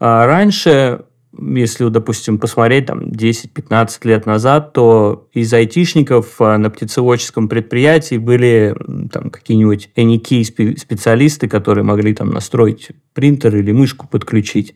А 0.00 0.26
раньше, 0.26 1.04
если, 1.40 1.88
допустим, 1.88 2.40
посмотреть 2.40 2.86
там 2.86 3.10
10-15 3.10 3.90
лет 4.02 4.26
назад, 4.26 4.72
то 4.72 5.28
из 5.32 5.54
айтишников 5.54 6.40
а, 6.40 6.58
на 6.58 6.70
птицеводческом 6.70 7.48
предприятии 7.48 8.16
были 8.16 8.74
там 9.12 9.30
какие-нибудь 9.30 9.90
NEK 9.94 10.76
специалисты, 10.78 11.46
которые 11.46 11.84
могли 11.84 12.12
там 12.12 12.30
настроить 12.30 12.88
принтер 13.12 13.54
или 13.54 13.70
мышку 13.70 14.08
подключить 14.08 14.74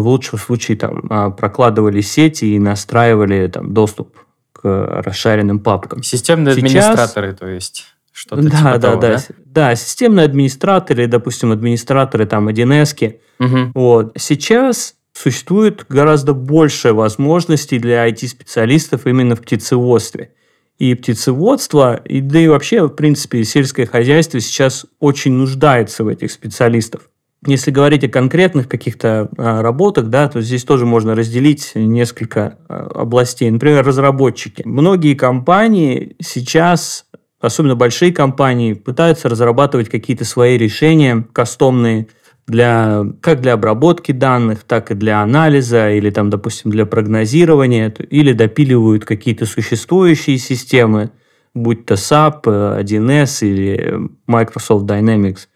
в 0.00 0.06
лучшем 0.06 0.38
случае 0.38 0.76
там 0.76 1.06
а, 1.10 1.30
прокладывали 1.30 2.00
сети 2.00 2.44
и 2.46 2.58
настраивали 2.58 3.46
там 3.48 3.72
доступ 3.72 4.16
к 4.52 4.62
расшаренным 5.04 5.60
папкам. 5.60 6.02
Системные 6.02 6.54
Сейчас... 6.54 6.86
администраторы, 6.86 7.34
то 7.34 7.46
есть 7.46 7.86
Что-то 8.12 8.42
да, 8.42 8.50
типа 8.50 8.62
да, 8.62 8.78
того, 8.78 9.00
да, 9.00 9.08
да. 9.08 9.22
Да, 9.44 9.74
системные 9.74 10.24
администраторы, 10.24 11.06
допустим, 11.06 11.52
администраторы 11.52 12.26
там 12.26 12.48
1С. 12.48 13.16
Угу. 13.38 13.72
Вот. 13.74 14.12
Сейчас 14.18 14.94
существует 15.12 15.86
гораздо 15.88 16.34
больше 16.34 16.92
возможностей 16.92 17.78
для 17.78 18.08
IT-специалистов 18.08 19.06
именно 19.06 19.36
в 19.36 19.40
птицеводстве. 19.40 20.32
И 20.78 20.94
птицеводство, 20.94 21.96
и, 21.96 22.20
да 22.20 22.38
и 22.38 22.48
вообще, 22.48 22.86
в 22.86 22.90
принципе, 22.90 23.42
сельское 23.44 23.86
хозяйство 23.86 24.40
сейчас 24.40 24.84
очень 25.00 25.32
нуждается 25.32 26.04
в 26.04 26.08
этих 26.08 26.30
специалистов. 26.30 27.08
Если 27.44 27.70
говорить 27.70 28.04
о 28.04 28.08
конкретных 28.08 28.68
каких-то 28.68 29.28
а, 29.36 29.62
работах, 29.62 30.06
да, 30.06 30.28
то 30.28 30.40
здесь 30.40 30.64
тоже 30.64 30.86
можно 30.86 31.14
разделить 31.14 31.72
несколько 31.74 32.58
а, 32.68 32.88
областей. 32.94 33.50
Например, 33.50 33.84
разработчики. 33.84 34.62
Многие 34.64 35.14
компании 35.14 36.16
сейчас, 36.20 37.06
особенно 37.40 37.76
большие 37.76 38.12
компании, 38.12 38.72
пытаются 38.72 39.28
разрабатывать 39.28 39.88
какие-то 39.88 40.24
свои 40.24 40.56
решения 40.56 41.26
кастомные, 41.32 42.08
для, 42.46 43.04
как 43.20 43.40
для 43.40 43.54
обработки 43.54 44.12
данных, 44.12 44.62
так 44.64 44.90
и 44.90 44.94
для 44.94 45.20
анализа, 45.20 45.90
или 45.90 46.10
там, 46.10 46.30
допустим, 46.30 46.70
для 46.70 46.86
прогнозирования, 46.86 47.92
или 48.10 48.32
допиливают 48.32 49.04
какие-то 49.04 49.46
существующие 49.46 50.38
системы, 50.38 51.10
будь 51.54 51.86
то 51.86 51.94
SAP, 51.94 52.44
1С 52.44 53.46
или 53.46 54.10
Microsoft 54.26 54.84
Dynamics, 54.84 55.48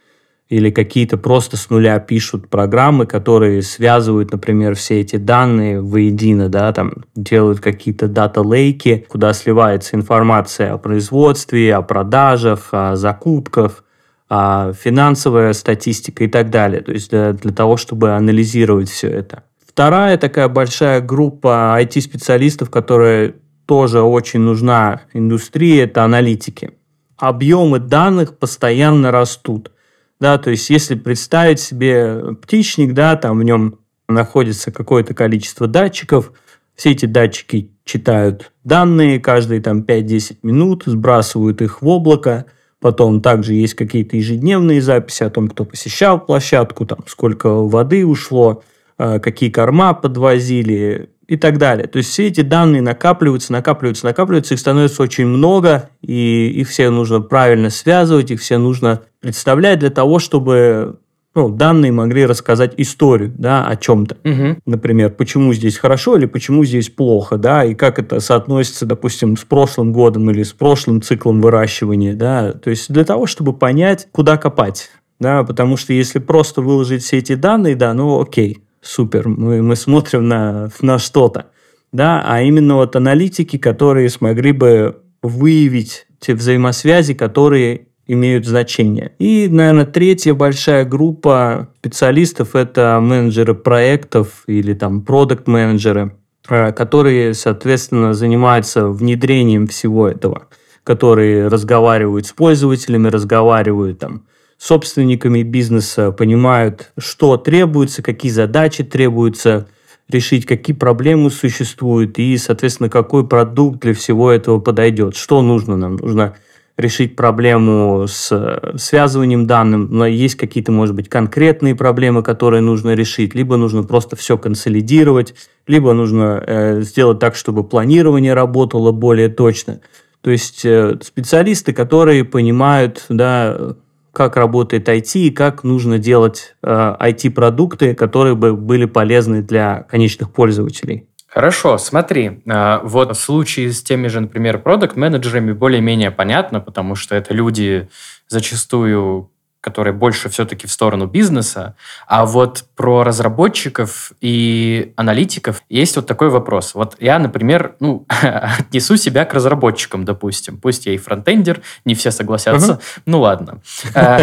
или 0.50 0.70
какие-то 0.70 1.16
просто 1.16 1.56
с 1.56 1.70
нуля 1.70 1.98
пишут 1.98 2.50
программы, 2.50 3.06
которые 3.06 3.62
связывают, 3.62 4.32
например, 4.32 4.74
все 4.74 5.00
эти 5.00 5.16
данные 5.16 5.80
воедино, 5.80 6.50
да, 6.50 6.70
там 6.72 6.92
делают 7.14 7.60
какие-то 7.60 8.08
дата-лейки, 8.08 9.06
куда 9.08 9.32
сливается 9.32 9.96
информация 9.96 10.74
о 10.74 10.78
производстве, 10.78 11.74
о 11.74 11.80
продажах, 11.80 12.68
о 12.72 12.96
закупках– 12.96 13.84
а, 14.32 14.72
финансовая 14.72 15.52
статистика 15.52 16.22
и 16.22 16.28
так 16.28 16.50
далее. 16.50 16.82
То 16.82 16.92
есть 16.92 17.10
для, 17.10 17.32
для 17.32 17.52
того, 17.52 17.76
чтобы 17.76 18.12
анализировать 18.12 18.88
все 18.88 19.08
это. 19.08 19.42
Вторая 19.66 20.16
такая 20.18 20.48
большая 20.48 21.00
группа 21.00 21.76
IT-специалистов, 21.80 22.70
которая 22.70 23.34
тоже 23.66 24.02
очень 24.02 24.40
нужна 24.40 25.02
индустрии, 25.12 25.80
это 25.80 26.04
аналитики. 26.04 26.70
Объемы 27.16 27.80
данных 27.80 28.38
постоянно 28.38 29.10
растут. 29.10 29.72
Да, 30.20 30.38
то 30.38 30.50
есть 30.50 30.68
если 30.70 30.94
представить 30.94 31.60
себе 31.60 32.34
птичник, 32.42 32.92
да, 32.92 33.16
там 33.16 33.38
в 33.38 33.42
нем 33.42 33.78
находится 34.08 34.70
какое-то 34.70 35.14
количество 35.14 35.66
датчиков, 35.66 36.32
все 36.74 36.92
эти 36.92 37.06
датчики 37.06 37.70
читают 37.84 38.52
данные 38.64 39.20
каждые 39.20 39.60
там 39.60 39.80
5-10 39.80 40.38
минут, 40.42 40.84
сбрасывают 40.86 41.62
их 41.62 41.82
в 41.82 41.88
облако– 41.88 42.46
Потом 42.80 43.20
также 43.20 43.52
есть 43.52 43.74
какие-то 43.74 44.16
ежедневные 44.16 44.80
записи 44.80 45.22
о 45.22 45.30
том, 45.30 45.48
кто 45.48 45.66
посещал 45.66 46.18
площадку, 46.18 46.86
там, 46.86 47.00
сколько 47.06 47.50
воды 47.50 48.06
ушло, 48.06 48.62
э, 48.98 49.20
какие 49.20 49.50
корма 49.50 49.92
подвозили 49.92 51.09
и 51.30 51.36
так 51.36 51.58
далее. 51.58 51.86
То 51.86 51.98
есть 51.98 52.10
все 52.10 52.26
эти 52.26 52.40
данные 52.40 52.82
накапливаются, 52.82 53.52
накапливаются, 53.52 54.04
накапливаются, 54.04 54.54
их 54.54 54.60
становится 54.60 55.00
очень 55.00 55.26
много, 55.26 55.90
и 56.02 56.48
их 56.48 56.68
все 56.68 56.90
нужно 56.90 57.20
правильно 57.20 57.70
связывать, 57.70 58.32
их 58.32 58.40
все 58.40 58.58
нужно 58.58 59.02
представлять 59.20 59.78
для 59.78 59.90
того, 59.90 60.18
чтобы 60.18 60.98
ну, 61.36 61.48
данные 61.48 61.92
могли 61.92 62.26
рассказать 62.26 62.74
историю, 62.78 63.32
да, 63.38 63.64
о 63.64 63.76
чем-то. 63.76 64.16
Угу. 64.24 64.56
Например, 64.66 65.10
почему 65.10 65.54
здесь 65.54 65.78
хорошо 65.78 66.16
или 66.16 66.26
почему 66.26 66.64
здесь 66.64 66.90
плохо, 66.90 67.36
да, 67.36 67.64
и 67.64 67.76
как 67.76 68.00
это 68.00 68.18
соотносится, 68.18 68.84
допустим, 68.84 69.36
с 69.36 69.44
прошлым 69.44 69.92
годом 69.92 70.28
или 70.32 70.42
с 70.42 70.52
прошлым 70.52 71.00
циклом 71.00 71.40
выращивания, 71.40 72.16
да. 72.16 72.54
То 72.54 72.70
есть 72.70 72.92
для 72.92 73.04
того, 73.04 73.26
чтобы 73.26 73.52
понять, 73.52 74.08
куда 74.10 74.36
копать, 74.36 74.90
да, 75.20 75.44
потому 75.44 75.76
что 75.76 75.92
если 75.92 76.18
просто 76.18 76.60
выложить 76.60 77.04
все 77.04 77.18
эти 77.18 77.36
данные, 77.36 77.76
да, 77.76 77.94
ну 77.94 78.20
окей, 78.20 78.64
супер, 78.80 79.28
мы, 79.28 79.62
мы 79.62 79.76
смотрим 79.76 80.28
на, 80.28 80.70
на 80.80 80.98
что-то, 80.98 81.46
да, 81.92 82.22
а 82.24 82.42
именно 82.42 82.76
вот 82.76 82.96
аналитики, 82.96 83.58
которые 83.58 84.10
смогли 84.10 84.52
бы 84.52 85.02
выявить 85.22 86.06
те 86.18 86.34
взаимосвязи, 86.34 87.14
которые 87.14 87.88
имеют 88.06 88.46
значение. 88.46 89.12
И, 89.18 89.48
наверное, 89.48 89.86
третья 89.86 90.34
большая 90.34 90.84
группа 90.84 91.68
специалистов– 91.78 92.50
это 92.56 92.98
менеджеры 93.00 93.54
проектов 93.54 94.42
или 94.46 94.74
там 94.74 95.02
продукт-менеджеры, 95.02 96.16
э, 96.48 96.72
которые, 96.72 97.34
соответственно, 97.34 98.12
занимаются 98.14 98.88
внедрением 98.88 99.68
всего 99.68 100.08
этого, 100.08 100.48
которые 100.82 101.46
разговаривают 101.46 102.26
с 102.26 102.32
пользователями, 102.32 103.08
разговаривают 103.08 104.00
там 104.00 104.24
собственниками 104.60 105.42
бизнеса, 105.42 106.12
понимают, 106.12 106.92
что 106.98 107.38
требуется, 107.38 108.02
какие 108.02 108.30
задачи 108.30 108.84
требуются 108.84 109.66
решить, 110.06 110.44
какие 110.44 110.76
проблемы 110.76 111.30
существуют 111.30 112.18
и, 112.18 112.36
соответственно, 112.36 112.90
какой 112.90 113.26
продукт 113.26 113.80
для 113.80 113.94
всего 113.94 114.30
этого 114.30 114.60
подойдет, 114.60 115.16
что 115.16 115.40
нужно 115.40 115.76
нам. 115.76 115.96
Нужно 115.96 116.36
решить 116.76 117.16
проблему 117.16 118.04
с 118.06 118.60
связыванием 118.76 119.46
данным, 119.46 119.88
но 119.90 120.06
есть 120.06 120.34
какие-то, 120.34 120.72
может 120.72 120.94
быть, 120.94 121.08
конкретные 121.08 121.74
проблемы, 121.74 122.22
которые 122.22 122.60
нужно 122.60 122.94
решить, 122.94 123.34
либо 123.34 123.56
нужно 123.56 123.82
просто 123.82 124.14
все 124.14 124.36
консолидировать, 124.36 125.34
либо 125.66 125.94
нужно 125.94 126.42
э, 126.46 126.82
сделать 126.82 127.18
так, 127.18 127.34
чтобы 127.34 127.64
планирование 127.64 128.34
работало 128.34 128.92
более 128.92 129.30
точно. 129.30 129.80
То 130.20 130.30
есть 130.30 130.66
э, 130.66 130.98
специалисты, 131.02 131.72
которые 131.72 132.24
понимают, 132.24 133.06
да, 133.08 133.76
как 134.20 134.36
работает 134.36 134.86
IT 134.86 135.18
и 135.18 135.30
как 135.30 135.64
нужно 135.64 135.98
делать 135.98 136.54
э, 136.62 136.68
IT-продукты, 137.00 137.94
которые 137.94 138.34
бы 138.34 138.54
были 138.54 138.84
полезны 138.84 139.40
для 139.40 139.84
конечных 139.84 140.30
пользователей. 140.30 141.08
Хорошо, 141.26 141.78
смотри, 141.78 142.42
а, 142.46 142.82
вот 142.84 143.16
в 143.16 143.18
случае 143.18 143.72
с 143.72 143.82
теми 143.82 144.08
же, 144.08 144.20
например, 144.20 144.58
продукт-менеджерами 144.58 145.52
более-менее 145.52 146.10
понятно, 146.10 146.60
потому 146.60 146.96
что 146.96 147.16
это 147.16 147.32
люди 147.32 147.88
зачастую 148.28 149.30
которые 149.60 149.92
больше 149.92 150.28
все-таки 150.30 150.66
в 150.66 150.72
сторону 150.72 151.06
бизнеса. 151.06 151.74
А 152.06 152.24
вот 152.24 152.64
про 152.76 153.04
разработчиков 153.04 154.12
и 154.20 154.92
аналитиков 154.96 155.62
есть 155.68 155.96
вот 155.96 156.06
такой 156.06 156.30
вопрос. 156.30 156.74
Вот 156.74 156.96
я, 156.98 157.18
например, 157.18 157.74
ну, 157.78 158.06
отнесу 158.22 158.96
себя 158.96 159.24
к 159.24 159.34
разработчикам, 159.34 160.04
допустим. 160.04 160.56
Пусть 160.56 160.86
я 160.86 160.94
и 160.94 160.96
фронтендер, 160.96 161.60
не 161.84 161.94
все 161.94 162.10
согласятся. 162.10 162.80
Ну, 163.06 163.20
ладно. 163.20 163.60
А, 164.00 164.20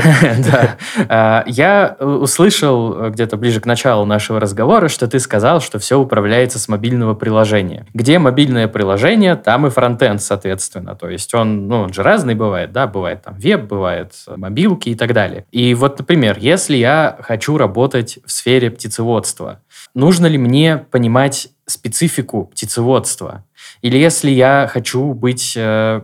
а, 1.10 1.44
я 1.46 1.96
услышал 2.00 3.10
где-то 3.10 3.38
ближе 3.38 3.60
к 3.60 3.66
началу 3.66 4.06
нашего 4.06 4.40
разговора, 4.40 4.88
что 4.88 5.08
ты 5.08 5.20
сказал, 5.20 5.62
что 5.62 5.78
все 5.78 6.00
управляется 6.00 6.58
с 6.58 6.68
мобильного 6.68 7.14
приложения. 7.14 7.86
Где 7.94 8.18
мобильное 8.18 8.68
приложение, 8.68 9.36
там 9.36 9.68
и 9.68 9.70
фронтенд, 9.70 10.22
соответственно. 10.22 10.96
То 10.96 11.10
есть 11.10 11.34
он, 11.34 11.68
ну, 11.68 11.82
он 11.82 11.94
же 11.94 12.02
разный 12.02 12.36
бывает, 12.36 12.72
да, 12.72 12.88
бывает 12.88 13.24
там 13.24 13.36
веб, 13.36 13.64
бывает 13.64 14.14
мобилки 14.28 14.90
и 14.90 14.96
так 14.96 15.14
далее 15.14 15.27
далее. 15.28 15.46
И 15.52 15.74
вот, 15.74 16.00
например, 16.00 16.38
если 16.40 16.78
я 16.78 17.18
хочу 17.22 17.58
работать 17.58 18.20
в 18.26 18.32
сфере 18.32 18.72
птицеводства, 18.72 19.62
нужно 19.94 20.26
ли 20.26 20.38
мне 20.38 20.78
понимать 20.78 21.50
специфику 21.66 22.46
птицеводства? 22.46 23.46
Или 23.82 23.98
если 23.98 24.32
я 24.32 24.70
хочу 24.72 25.14
быть 25.14 25.54
э, 25.56 26.02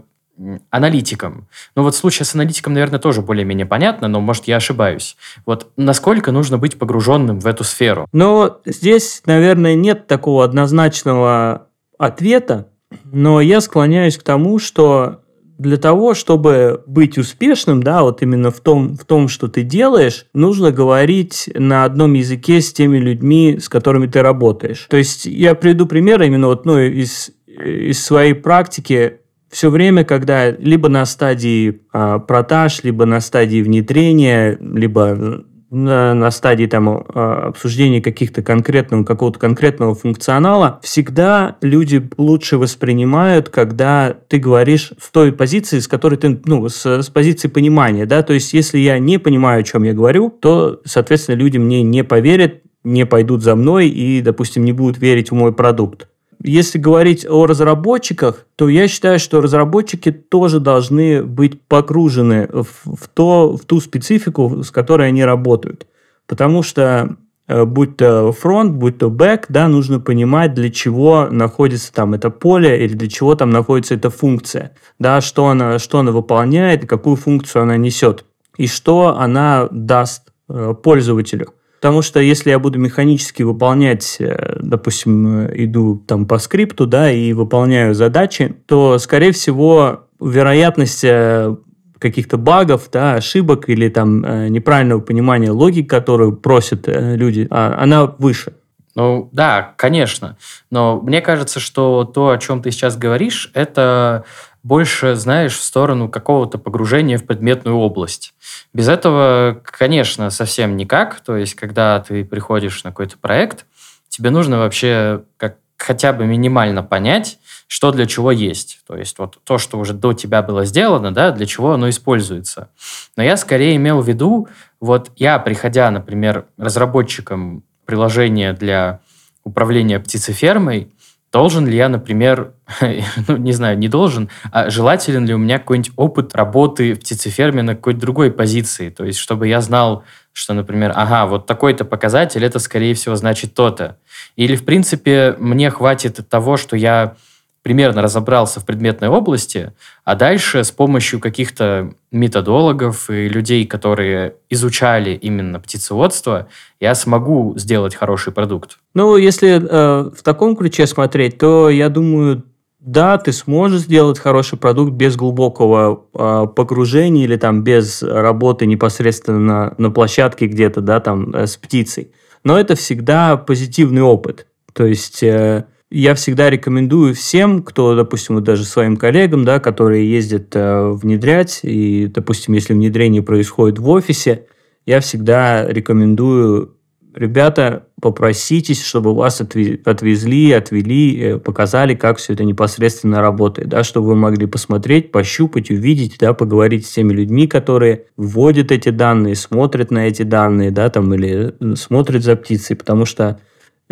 аналитиком. 0.70 1.48
Ну 1.76 1.84
вот 1.84 1.94
в 1.94 1.98
случае 1.98 2.26
с 2.26 2.34
аналитиком, 2.34 2.74
наверное, 2.74 3.00
тоже 3.00 3.22
более-менее 3.22 3.66
понятно, 3.66 4.08
но, 4.08 4.20
может, 4.20 4.46
я 4.46 4.58
ошибаюсь. 4.58 5.16
Вот 5.46 5.72
насколько 5.78 6.32
нужно 6.32 6.58
быть 6.58 6.78
погруженным 6.78 7.40
в 7.40 7.48
эту 7.48 7.64
сферу? 7.64 8.08
Ну, 8.12 8.58
здесь, 8.66 9.22
наверное, 9.26 9.76
нет 9.76 10.08
такого 10.08 10.44
однозначного 10.44 11.68
ответа, 11.98 12.70
но 13.06 13.42
я 13.42 13.62
склоняюсь 13.62 14.18
к 14.18 14.24
тому, 14.24 14.60
что 14.60 15.23
для 15.58 15.78
того, 15.78 16.14
чтобы 16.14 16.84
быть 16.88 17.18
успешным, 17.18 17.84
да, 17.84 18.04
вот 18.04 18.22
именно 18.22 18.52
в 18.52 18.60
том, 18.60 18.96
в 18.98 19.06
том, 19.06 19.28
что 19.28 19.48
ты 19.48 19.64
делаешь, 19.64 20.26
нужно 20.34 20.72
говорить 20.72 21.50
на 21.54 21.86
одном 21.86 22.14
языке 22.14 22.62
с 22.62 22.74
теми 22.74 22.98
людьми, 22.98 23.58
с 23.62 23.70
которыми 23.70 24.08
ты 24.08 24.22
работаешь. 24.22 24.88
То 24.90 24.98
есть 24.98 25.26
я 25.26 25.56
приведу 25.56 25.86
пример 25.86 26.22
именно 26.22 26.48
вот, 26.48 26.66
ну, 26.66 26.80
из, 26.80 27.32
из 27.48 28.04
своей 28.04 28.34
практики 28.34 29.20
все 29.54 29.70
время, 29.70 30.04
когда 30.04 30.50
либо 30.50 30.90
на 30.90 31.06
стадии 31.06 31.82
а, 31.94 32.18
продаж, 32.18 32.84
либо 32.84 33.06
на 33.06 33.22
стадии 33.22 33.62
внедрения, 33.62 34.58
либо 34.60 35.44
на, 35.74 36.14
на 36.14 36.32
стадии 36.32 36.66
там, 36.66 36.88
а, 36.90 37.48
обсуждения 37.48 38.02
каких-то 38.02 38.42
конкретного, 38.42 39.04
какого-то 39.04 39.40
конкретного 39.40 39.96
функционала, 39.96 40.80
всегда 40.84 41.58
люди 41.62 42.10
лучше 42.18 42.58
воспринимают, 42.58 43.50
когда 43.50 44.16
ты 44.28 44.38
говоришь 44.38 44.94
с 45.00 45.10
той 45.10 45.34
позиции, 45.34 45.80
с 45.80 45.88
которой 45.88 46.16
ты, 46.16 46.40
ну, 46.46 46.70
с, 46.70 46.86
с 46.86 47.10
позиции 47.10 47.48
понимания, 47.48 48.06
да, 48.06 48.22
то 48.22 48.34
есть 48.34 48.54
если 48.54 48.78
я 48.78 49.00
не 49.00 49.18
понимаю, 49.18 49.62
о 49.62 49.64
чем 49.64 49.84
я 49.84 49.94
говорю, 49.94 50.30
то, 50.30 50.80
соответственно, 50.86 51.36
люди 51.36 51.58
мне 51.58 51.82
не 51.82 52.04
поверят, 52.04 52.62
не 52.84 53.06
пойдут 53.06 53.44
за 53.44 53.56
мной 53.56 53.88
и, 53.88 54.22
допустим, 54.22 54.64
не 54.64 54.74
будут 54.74 54.98
верить 54.98 55.32
в 55.32 55.36
мой 55.36 55.54
продукт. 55.54 56.08
Если 56.44 56.78
говорить 56.78 57.26
о 57.26 57.46
разработчиках, 57.46 58.46
то 58.56 58.68
я 58.68 58.88
считаю, 58.88 59.18
что 59.18 59.42
разработчики 59.42 60.12
тоже 60.12 60.60
должны 60.60 61.24
быть 61.24 61.62
погружены 61.62 62.48
в, 62.52 62.96
в, 62.96 63.08
то, 63.08 63.56
в 63.56 63.66
ту 63.66 63.80
специфику, 63.80 64.64
с 64.64 64.70
которой 64.70 65.08
они 65.08 65.24
работают. 65.24 65.88
Потому 66.28 66.62
что 66.62 67.16
э, 67.48 67.64
будь 67.64 67.98
то 67.98 68.34
фронт, 68.34 68.74
будь 68.74 68.98
то 68.98 69.10
бэк, 69.10 69.46
да, 69.50 69.68
нужно 69.70 70.00
понимать, 70.00 70.54
для 70.54 70.70
чего 70.70 71.28
находится 71.32 71.94
там 71.94 72.14
это 72.14 72.30
поле 72.30 72.84
или 72.84 72.94
для 72.94 73.08
чего 73.08 73.36
там 73.36 73.50
находится 73.50 73.96
эта 73.96 74.10
функция, 74.10 74.76
да, 75.00 75.22
что 75.22 75.48
она, 75.48 75.80
что 75.80 76.00
она 76.00 76.12
выполняет, 76.12 76.86
какую 76.88 77.16
функцию 77.16 77.64
она 77.64 77.78
несет, 77.78 78.26
и 78.58 78.68
что 78.68 79.18
она 79.18 79.70
даст 79.72 80.34
э, 80.50 80.74
пользователю. 80.84 81.54
Потому 81.84 82.02
что 82.02 82.22
если 82.22 82.50
я 82.50 82.60
буду 82.60 82.80
механически 82.80 83.44
выполнять, 83.44 84.16
э, 84.22 84.56
допустим, 84.62 85.48
иду 85.48 86.02
там 86.08 86.26
по 86.26 86.38
скрипту, 86.38 86.88
да, 86.88 87.12
и 87.12 87.34
выполняю 87.34 87.94
задачи, 87.94 88.56
то, 88.68 88.98
скорее 89.00 89.34
всего, 89.34 90.08
вероятность 90.22 91.04
э, 91.04 91.54
каких-то 92.00 92.38
багов, 92.38 92.88
да, 92.90 93.16
ошибок 93.16 93.68
или 93.68 93.90
там 93.90 94.24
э, 94.24 94.48
неправильного 94.48 95.02
понимания 95.02 95.52
логики, 95.52 95.86
которую 95.86 96.38
просят 96.38 96.86
люди, 96.88 97.48
а, 97.50 97.76
она 97.78 98.06
выше. 98.06 98.54
Ну 98.96 99.28
да, 99.34 99.74
конечно. 99.76 100.38
Но 100.72 101.02
мне 101.02 101.20
кажется, 101.20 101.60
что 101.60 102.06
то, 102.06 102.30
о 102.30 102.38
чем 102.38 102.62
ты 102.62 102.72
сейчас 102.72 102.96
говоришь, 102.96 103.52
это 103.54 104.24
больше, 104.64 105.16
знаешь, 105.16 105.58
в 105.58 105.64
сторону 105.64 106.10
какого-то 106.10 106.58
погружения 106.58 107.18
в 107.18 107.26
предметную 107.26 107.78
область. 107.78 108.34
Без 108.74 108.88
этого, 108.88 109.62
конечно, 109.64 110.30
совсем 110.30 110.78
никак. 110.78 111.20
То 111.20 111.36
есть, 111.36 111.56
когда 111.56 112.00
ты 112.00 112.24
приходишь 112.24 112.84
на 112.84 112.92
какой-то 112.92 113.18
проект, 113.18 113.66
тебе 114.08 114.30
нужно 114.30 114.60
вообще 114.60 115.24
как 115.38 115.58
хотя 115.78 116.14
бы 116.14 116.26
минимально 116.26 116.82
понять, 116.82 117.40
что 117.68 117.92
для 117.92 118.06
чего 118.06 118.32
есть. 118.32 118.80
То 118.88 118.96
есть 118.96 119.20
вот 119.20 119.40
то, 119.44 119.58
что 119.58 119.78
уже 119.78 119.94
до 119.94 120.14
тебя 120.14 120.42
было 120.42 120.64
сделано, 120.64 121.14
да, 121.14 121.32
для 121.32 121.46
чего 121.46 121.74
оно 121.74 121.90
используется. 121.90 122.70
Но 123.18 123.24
я 123.24 123.36
скорее 123.36 123.76
имел 123.76 124.00
в 124.00 124.08
виду, 124.08 124.48
вот 124.80 125.12
я, 125.18 125.40
приходя, 125.40 125.92
например, 125.92 126.46
разработчиком 126.58 127.64
приложения 127.86 128.54
для 128.54 129.02
управления 129.44 130.00
птицефермой, 130.00 130.94
Должен 131.34 131.66
ли 131.66 131.76
я, 131.76 131.90
например, 131.90 132.54
ну, 133.28 133.38
не 133.38 133.54
знаю, 133.54 133.76
не 133.80 133.88
должен, 133.88 134.30
а 134.52 134.70
желателен 134.70 135.26
ли 135.26 135.34
у 135.34 135.40
меня 135.40 135.58
какой-нибудь 135.58 135.92
опыт 135.96 136.36
работы 136.36 136.94
в 136.94 137.00
птицеферме 137.00 137.64
на 137.64 137.76
какой-то 137.76 138.00
другой 138.00 138.32
позиции? 138.32 138.92
То 138.92 139.04
есть, 139.04 139.18
чтобы 139.18 139.48
я 139.48 139.60
знал, 139.60 140.04
что, 140.32 140.54
например, 140.54 140.92
ага, 140.96 141.26
вот 141.26 141.48
такой-то 141.48 141.86
показатель, 141.86 142.46
это, 142.46 142.60
скорее 142.60 142.94
всего, 142.94 143.16
значит 143.16 143.56
то-то. 143.56 143.98
Или, 144.36 144.56
в 144.56 144.64
принципе, 144.64 145.36
мне 145.40 145.72
хватит 145.72 146.20
того, 146.30 146.56
что 146.56 146.78
я 146.78 147.16
примерно 147.64 148.02
разобрался 148.02 148.60
в 148.60 148.66
предметной 148.66 149.08
области, 149.08 149.72
а 150.04 150.16
дальше 150.16 150.64
с 150.64 150.72
помощью 150.72 151.20
каких-то 151.20 151.94
методологов 152.12 153.10
и 153.10 153.28
людей, 153.28 153.66
которые 153.66 154.36
изучали 154.50 155.12
именно 155.12 155.60
птицеводство, 155.60 156.48
я 156.80 156.94
смогу 156.94 157.54
сделать 157.58 157.96
хороший 157.96 158.34
продукт. 158.34 158.78
Ну, 158.94 159.16
если 159.16 159.56
э, 159.56 160.12
в 160.12 160.22
таком 160.24 160.56
ключе 160.58 160.86
смотреть, 160.86 161.38
то 161.38 161.70
я 161.70 161.88
думаю, 161.88 162.44
да, 162.82 163.18
ты 163.18 163.32
сможешь 163.32 163.84
сделать 163.84 164.20
хороший 164.20 164.60
продукт 164.60 164.92
без 164.92 165.16
глубокого 165.16 166.06
э, 166.14 166.48
погружения 166.54 167.24
или 167.24 167.38
там 167.38 167.64
без 167.64 168.04
работы 168.04 168.66
непосредственно 168.66 169.40
на, 169.40 169.74
на 169.78 169.90
площадке 169.90 170.48
где-то, 170.48 170.82
да, 170.82 171.00
там 171.00 171.34
э, 171.34 171.48
с 171.48 171.56
птицей. 171.56 172.12
Но 172.44 172.60
это 172.60 172.76
всегда 172.76 173.38
позитивный 173.38 174.02
опыт. 174.02 174.48
То 174.74 174.86
есть 174.86 175.24
э, 175.24 175.64
я 176.00 176.16
всегда 176.16 176.50
рекомендую 176.50 177.14
всем, 177.14 177.62
кто, 177.62 177.96
допустим, 177.96 178.36
вот 178.36 178.44
даже 178.44 178.66
своим 178.66 178.98
коллегам, 178.98 179.46
да, 179.46 179.60
которые 179.60 180.10
ездят 180.10 180.48
э, 180.56 180.90
внедрять, 180.92 181.60
и, 181.62 182.08
допустим, 182.08 182.56
если 182.56 182.74
внедрение 182.74 183.22
происходит 183.22 183.78
в 183.78 183.88
офисе, 183.90 184.48
я 184.88 185.02
всегда 185.02 185.68
рекомендую, 185.68 186.78
ребята, 187.14 187.86
попроситесь, 188.02 188.84
чтобы 188.84 189.14
вас 189.14 189.40
отвезли, 189.40 190.52
отвели, 190.52 191.20
э, 191.20 191.38
показали, 191.38 191.94
как 191.94 192.18
все 192.18 192.34
это 192.34 192.44
непосредственно 192.44 193.22
работает, 193.22 193.70
да, 193.70 193.84
чтобы 193.84 194.08
вы 194.08 194.16
могли 194.16 194.48
посмотреть, 194.48 195.12
пощупать, 195.12 195.70
увидеть, 195.70 196.18
да, 196.20 196.34
поговорить 196.34 196.88
с 196.88 196.92
теми 196.92 197.14
людьми, 197.14 197.46
которые 197.46 198.06
вводят 198.18 198.72
эти 198.72 198.90
данные, 198.90 199.36
смотрят 199.36 199.92
на 199.92 200.08
эти 200.08 200.24
данные, 200.24 200.72
да, 200.72 200.90
там, 200.90 201.14
или 201.14 201.54
э, 201.60 201.76
смотрят 201.76 202.24
за 202.24 202.36
птицей, 202.36 202.76
потому 202.76 203.06
что 203.06 203.40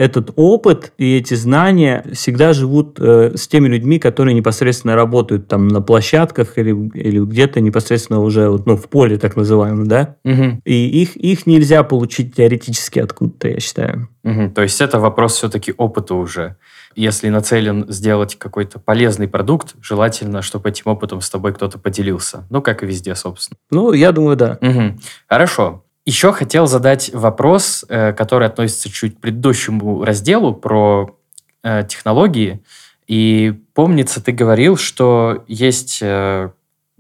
этот 0.02 0.32
опыт 0.36 0.94
и 0.98 1.16
эти 1.18 1.36
знания 1.36 2.04
всегда 2.12 2.54
живут 2.54 2.98
э, 3.00 3.34
с 3.36 3.48
теми 3.48 3.68
людьми, 3.68 4.00
которые 4.00 4.34
непосредственно 4.34 4.96
работают 4.96 5.48
там 5.48 5.68
на 5.68 5.80
площадках 5.80 6.58
или, 6.58 6.72
или 6.96 7.20
где-то 7.20 7.62
непосредственно 7.62 8.20
уже 8.20 8.50
вот, 8.50 8.66
ну, 8.66 8.76
в 8.76 8.90
поле, 8.90 9.20
так 9.20 9.36
называемом, 9.36 9.88
да? 9.88 10.16
Угу. 10.26 10.62
И 10.66 11.04
их, 11.04 11.16
их 11.18 11.46
нельзя 11.46 11.84
получить 11.84 12.36
теоретически 12.36 12.98
откуда-то, 12.98 13.50
я 13.50 13.60
считаю. 13.60 14.10
Угу. 14.24 14.54
То 14.56 14.64
есть 14.64 14.82
это 14.82 15.00
вопрос 15.00 15.36
все-таки 15.36 15.72
опыта 15.78 16.16
уже. 16.16 16.56
Если 16.96 17.30
нацелен 17.30 17.86
сделать 17.88 18.40
какой-то 18.40 18.80
полезный 18.80 19.28
продукт, 19.28 19.76
желательно, 19.84 20.42
чтобы 20.42 20.70
этим 20.70 20.88
опытом 20.88 21.22
с 21.22 21.30
тобой 21.30 21.54
кто-то 21.54 21.78
поделился. 21.78 22.48
Ну, 22.50 22.64
как 22.64 22.82
и 22.82 22.88
везде, 22.88 23.14
собственно. 23.14 23.58
Ну, 23.70 23.94
я 23.94 24.12
думаю, 24.12 24.36
да. 24.36 24.58
Угу. 24.62 25.00
Хорошо. 25.30 25.84
Еще 26.06 26.34
хотел 26.34 26.66
задать 26.66 27.12
вопрос, 27.14 27.86
э, 27.88 28.14
который 28.14 28.48
относится 28.48 28.90
чуть 28.90 29.18
к 29.18 29.20
предыдущему 29.20 30.04
разделу 30.04 30.54
про 30.54 31.16
э, 31.64 31.84
технологии. 31.88 32.64
И 33.08 33.54
помнится, 33.74 34.22
ты 34.22 34.32
говорил, 34.32 34.78
что 34.78 35.44
есть 35.48 36.00
э, 36.02 36.52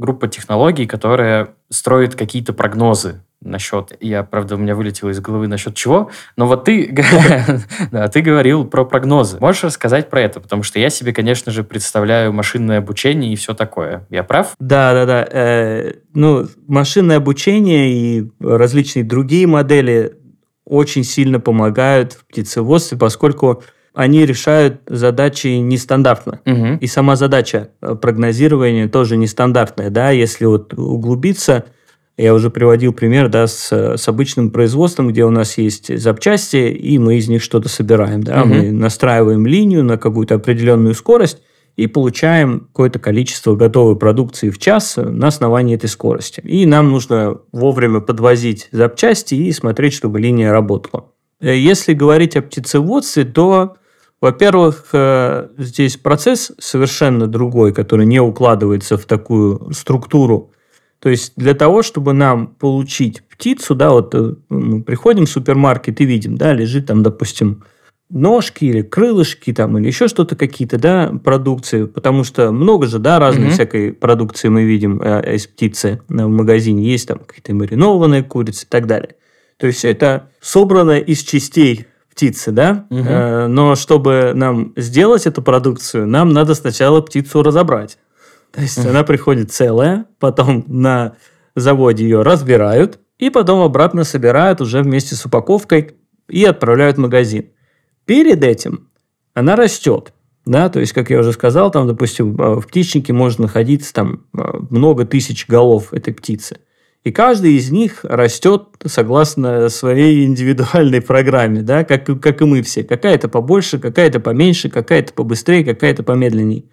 группа 0.01 0.27
технологий, 0.27 0.85
которая 0.85 1.49
строит 1.69 2.15
какие-то 2.15 2.51
прогнозы 2.51 3.21
насчет, 3.41 3.93
я, 4.01 4.23
правда, 4.23 4.55
у 4.55 4.57
меня 4.57 4.75
вылетело 4.75 5.09
из 5.09 5.19
головы 5.19 5.47
насчет 5.47 5.73
чего, 5.75 6.11
но 6.35 6.45
вот 6.47 6.65
ты, 6.65 6.93
да, 7.91 8.07
ты 8.07 8.21
говорил 8.21 8.65
про 8.65 8.85
прогнозы. 8.85 9.37
Можешь 9.39 9.63
рассказать 9.63 10.09
про 10.09 10.21
это? 10.21 10.39
Потому 10.39 10.63
что 10.63 10.79
я 10.79 10.89
себе, 10.89 11.13
конечно 11.13 11.51
же, 11.51 11.63
представляю 11.63 12.33
машинное 12.33 12.79
обучение 12.79 13.33
и 13.33 13.35
все 13.35 13.53
такое. 13.53 14.05
Я 14.09 14.23
прав? 14.23 14.55
Да, 14.59 14.93
да, 14.93 15.05
да. 15.05 15.27
Э, 15.31 15.93
ну, 16.13 16.47
машинное 16.67 17.17
обучение 17.17 17.91
и 17.91 18.31
различные 18.39 19.03
другие 19.03 19.47
модели 19.47 20.17
очень 20.65 21.03
сильно 21.03 21.39
помогают 21.39 22.13
в 22.13 22.25
птицеводстве, 22.25 22.97
поскольку 22.97 23.63
они 23.93 24.25
решают 24.25 24.81
задачи 24.87 25.47
нестандартно. 25.47 26.39
Угу. 26.45 26.77
И 26.79 26.87
сама 26.87 27.15
задача 27.15 27.69
э, 27.81 27.95
прогнозирования 27.95 28.87
тоже 28.87 29.17
нестандартная. 29.17 29.89
Да? 29.89 30.11
Если 30.11 30.45
вот 30.45 30.73
углубиться, 30.73 31.65
я 32.17 32.33
уже 32.33 32.49
приводил 32.49 32.93
пример 32.93 33.29
да, 33.29 33.47
с, 33.47 33.71
с 33.71 34.07
обычным 34.07 34.51
производством, 34.51 35.09
где 35.09 35.25
у 35.25 35.29
нас 35.29 35.57
есть 35.57 35.97
запчасти, 35.97 36.71
и 36.71 36.97
мы 36.99 37.17
из 37.17 37.27
них 37.27 37.43
что-то 37.43 37.67
собираем. 37.67 38.23
Да? 38.23 38.41
Угу. 38.41 38.49
Мы 38.49 38.71
настраиваем 38.71 39.45
линию 39.45 39.83
на 39.83 39.97
какую-то 39.97 40.35
определенную 40.35 40.93
скорость 40.93 41.41
и 41.75 41.87
получаем 41.87 42.67
какое-то 42.71 42.99
количество 42.99 43.55
готовой 43.55 43.97
продукции 43.97 44.49
в 44.49 44.59
час 44.59 44.97
на 44.97 45.27
основании 45.27 45.75
этой 45.75 45.89
скорости. 45.89 46.41
И 46.41 46.65
нам 46.65 46.91
нужно 46.91 47.39
вовремя 47.51 48.01
подвозить 48.01 48.69
запчасти 48.71 49.35
и 49.35 49.51
смотреть, 49.51 49.93
чтобы 49.93 50.19
линия 50.19 50.51
работала. 50.51 51.05
Э, 51.41 51.57
если 51.57 51.93
говорить 51.93 52.35
о 52.37 52.41
птицеводстве, 52.41 53.25
то, 53.25 53.77
во-первых, 54.21 54.85
э, 54.93 55.49
здесь 55.57 55.97
процесс 55.97 56.51
совершенно 56.59 57.27
другой, 57.27 57.73
который 57.73 58.05
не 58.05 58.21
укладывается 58.21 58.97
в 58.97 59.05
такую 59.05 59.73
структуру 59.73 60.51
то 61.01 61.09
есть 61.09 61.33
для 61.35 61.55
того, 61.55 61.81
чтобы 61.81 62.13
нам 62.13 62.47
получить 62.47 63.23
птицу, 63.23 63.73
да, 63.73 63.89
вот 63.89 64.13
э, 64.13 64.35
мы 64.49 64.83
приходим 64.83 65.25
в 65.25 65.29
супермаркет 65.29 65.99
и 65.99 66.05
видим, 66.05 66.37
да, 66.37 66.53
лежит 66.53 66.85
там, 66.85 67.01
допустим, 67.01 67.63
ножки 68.09 68.65
или 68.65 68.83
крылышки 68.83 69.51
там, 69.51 69.79
или 69.79 69.87
еще 69.87 70.07
что-то 70.07 70.35
какие-то, 70.35 70.77
да, 70.77 71.11
продукции, 71.23 71.85
потому 71.85 72.23
что 72.23 72.51
много 72.51 72.85
же, 72.85 72.99
да, 72.99 73.17
разной 73.17 73.47
mm-hmm. 73.47 73.51
всякой 73.51 73.93
продукции 73.93 74.49
мы 74.49 74.63
видим 74.63 75.01
э, 75.01 75.35
из 75.35 75.47
птицы 75.47 76.01
в 76.07 76.27
магазине. 76.27 76.91
Есть 76.91 77.07
там 77.07 77.17
какие-то 77.17 77.55
маринованные 77.55 78.21
курицы 78.21 78.65
и 78.65 78.69
так 78.69 78.85
далее. 78.85 79.15
То 79.57 79.65
есть 79.65 79.83
это 79.83 80.29
собрано 80.39 80.99
из 80.99 81.23
частей 81.23 81.87
птицы, 82.21 82.51
да, 82.51 82.85
угу. 82.91 82.99
э, 82.99 83.47
но 83.47 83.73
чтобы 83.73 84.33
нам 84.35 84.73
сделать 84.75 85.25
эту 85.25 85.41
продукцию, 85.41 86.05
нам 86.05 86.29
надо 86.29 86.53
сначала 86.53 87.01
птицу 87.01 87.41
разобрать. 87.41 87.97
То 88.51 88.61
есть 88.61 88.77
она 88.77 89.03
приходит 89.03 89.51
целая, 89.51 90.05
потом 90.19 90.63
на 90.67 91.13
заводе 91.55 92.03
ее 92.03 92.21
разбирают, 92.21 92.99
и 93.17 93.31
потом 93.31 93.61
обратно 93.61 94.03
собирают 94.03 94.61
уже 94.61 94.83
вместе 94.83 95.15
с 95.15 95.25
упаковкой 95.25 95.95
и 96.29 96.45
отправляют 96.45 96.97
в 96.97 96.99
магазин. 96.99 97.45
Перед 98.05 98.43
этим 98.43 98.89
она 99.33 99.55
растет. 99.55 100.13
Да, 100.45 100.69
то 100.69 100.79
есть, 100.79 100.93
как 100.93 101.09
я 101.09 101.19
уже 101.19 101.33
сказал, 101.33 101.71
там, 101.71 101.87
допустим, 101.87 102.35
в 102.35 102.61
птичнике 102.67 103.13
может 103.13 103.39
находиться 103.39 103.93
там 103.93 104.25
много 104.33 105.05
тысяч 105.05 105.47
голов 105.47 105.91
этой 105.91 106.13
птицы. 106.13 106.57
И 107.03 107.11
каждый 107.11 107.53
из 107.53 107.71
них 107.71 108.01
растет 108.03 108.63
согласно 108.85 109.69
своей 109.69 110.23
индивидуальной 110.23 111.01
программе, 111.01 111.61
да, 111.61 111.83
как, 111.83 112.05
как 112.21 112.41
и 112.41 112.45
мы 112.45 112.61
все. 112.61 112.83
Какая-то 112.83 113.27
побольше, 113.27 113.79
какая-то 113.79 114.19
поменьше, 114.19 114.69
какая-то 114.69 115.13
побыстрее, 115.13 115.65
какая-то 115.65 116.03
помедленнее. 116.03 116.65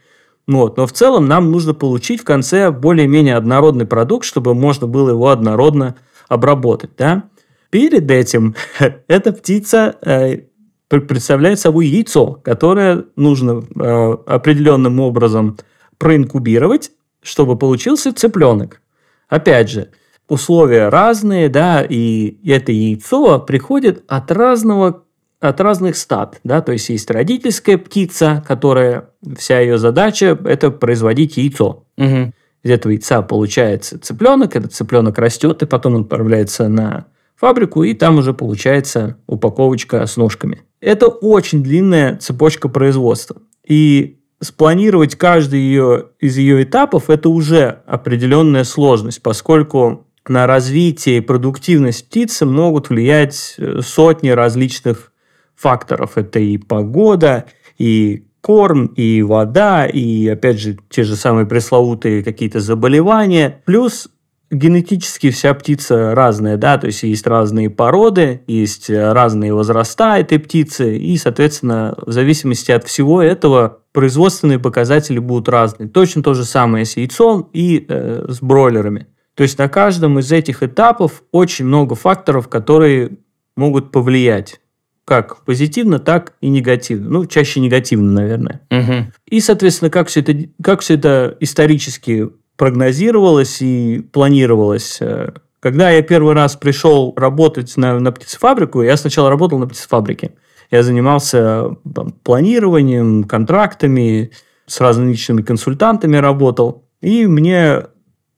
Вот. 0.46 0.76
Но 0.76 0.86
в 0.86 0.92
целом 0.92 1.26
нам 1.26 1.50
нужно 1.50 1.72
получить 1.72 2.20
в 2.20 2.24
конце 2.24 2.70
более-менее 2.70 3.36
однородный 3.36 3.86
продукт, 3.86 4.26
чтобы 4.26 4.54
можно 4.54 4.86
было 4.86 5.10
его 5.10 5.28
однородно 5.28 5.96
обработать. 6.28 6.90
Да? 6.98 7.24
Перед 7.70 8.10
этим 8.10 8.54
эта 9.08 9.32
птица 9.32 9.96
э, 10.02 10.40
представляет 10.88 11.58
собой 11.58 11.86
яйцо, 11.86 12.32
которое 12.44 13.04
нужно 13.16 13.62
э, 13.62 14.16
определенным 14.26 15.00
образом 15.00 15.56
проинкубировать, 15.96 16.92
чтобы 17.22 17.56
получился 17.56 18.12
цыпленок. 18.12 18.80
Опять 19.28 19.70
же, 19.70 19.90
условия 20.28 20.88
разные, 20.88 21.48
да, 21.48 21.84
и 21.86 22.38
это 22.48 22.72
яйцо 22.72 23.40
приходит 23.40 24.04
от 24.08 24.30
разного 24.30 25.04
от 25.40 25.60
разных 25.60 25.96
стад, 25.96 26.40
да, 26.42 26.60
то 26.62 26.72
есть 26.72 26.88
есть 26.88 27.08
родительская 27.10 27.78
птица, 27.78 28.44
которая 28.46 29.10
вся 29.36 29.60
ее 29.60 29.78
задача 29.78 30.36
это 30.44 30.72
производить 30.72 31.36
яйцо. 31.36 31.84
Угу. 31.96 32.32
Из 32.64 32.70
этого 32.70 32.90
яйца 32.90 33.22
получается 33.22 34.00
цыпленок, 34.00 34.56
этот 34.56 34.72
цыпленок 34.72 35.16
растет, 35.18 35.62
и 35.62 35.66
потом 35.66 35.94
он 35.94 36.00
отправляется 36.02 36.68
на 36.68 37.06
фабрику, 37.36 37.84
и 37.84 37.94
там 37.94 38.18
уже 38.18 38.34
получается 38.34 39.16
упаковочка 39.28 40.04
с 40.04 40.16
ножками. 40.16 40.62
Это 40.80 41.06
очень 41.06 41.62
длинная 41.62 42.16
цепочка 42.16 42.68
производства. 42.68 43.36
И 43.64 44.18
спланировать 44.40 45.14
каждый 45.14 45.60
ее, 45.60 46.06
из 46.18 46.36
ее 46.36 46.64
этапов– 46.64 47.04
это 47.10 47.28
уже 47.28 47.82
определенная 47.86 48.64
сложность, 48.64 49.22
поскольку 49.22 50.07
на 50.28 50.46
развитие 50.46 51.18
и 51.18 51.20
продуктивность 51.20 52.08
птицы 52.08 52.46
могут 52.46 52.90
влиять 52.90 53.54
э, 53.58 53.80
сотни 53.82 54.30
различных 54.30 55.12
факторов. 55.54 56.16
Это 56.16 56.38
и 56.38 56.58
погода, 56.58 57.46
и 57.78 58.26
корм, 58.40 58.86
и 58.86 59.22
вода, 59.22 59.86
и, 59.86 60.28
опять 60.28 60.60
же, 60.60 60.78
те 60.88 61.02
же 61.02 61.16
самые 61.16 61.46
пресловутые 61.46 62.22
какие-то 62.22 62.60
заболевания. 62.60 63.62
Плюс 63.64 64.08
генетически 64.50 65.30
вся 65.30 65.52
птица 65.54 66.14
разная, 66.14 66.56
да, 66.56 66.78
то 66.78 66.86
есть 66.86 67.02
есть 67.02 67.26
разные 67.26 67.68
породы, 67.68 68.42
есть 68.46 68.88
разные 68.88 69.52
возраста 69.52 70.16
этой 70.18 70.38
птицы, 70.38 70.96
и, 70.96 71.16
соответственно, 71.18 71.94
в 72.06 72.12
зависимости 72.12 72.70
от 72.70 72.84
всего 72.84 73.20
этого 73.20 73.80
производственные 73.92 74.58
показатели 74.58 75.18
будут 75.18 75.48
разные. 75.48 75.88
Точно 75.88 76.22
то 76.22 76.34
же 76.34 76.44
самое 76.44 76.84
с 76.84 76.96
яйцом 76.96 77.50
и 77.52 77.84
э, 77.88 78.26
с 78.28 78.40
бройлерами. 78.40 79.06
То 79.38 79.44
есть 79.44 79.56
на 79.56 79.68
каждом 79.68 80.18
из 80.18 80.32
этих 80.32 80.64
этапов 80.64 81.22
очень 81.30 81.64
много 81.64 81.94
факторов, 81.94 82.48
которые 82.48 83.18
могут 83.56 83.92
повлиять 83.92 84.60
как 85.04 85.44
позитивно, 85.44 86.00
так 86.00 86.34
и 86.40 86.48
негативно. 86.48 87.08
Ну, 87.08 87.26
чаще 87.26 87.60
негативно, 87.60 88.10
наверное. 88.10 88.62
Угу. 88.72 89.12
И, 89.26 89.40
соответственно, 89.40 89.90
как 89.90 90.08
все, 90.08 90.20
это, 90.20 90.34
как 90.60 90.80
все 90.80 90.94
это 90.94 91.36
исторически 91.38 92.28
прогнозировалось 92.56 93.62
и 93.62 94.00
планировалось. 94.12 94.98
Э, 95.00 95.30
когда 95.60 95.90
я 95.90 96.02
первый 96.02 96.34
раз 96.34 96.56
пришел 96.56 97.14
работать 97.16 97.76
на, 97.76 98.00
на 98.00 98.10
птицефабрику, 98.10 98.82
я 98.82 98.96
сначала 98.96 99.30
работал 99.30 99.60
на 99.60 99.68
птицефабрике. 99.68 100.32
Я 100.72 100.82
занимался 100.82 101.76
там, 101.94 102.10
планированием, 102.24 103.22
контрактами, 103.22 104.32
с 104.66 104.80
различными 104.80 105.42
консультантами 105.42 106.16
работал. 106.16 106.88
И 107.00 107.28
мне 107.28 107.84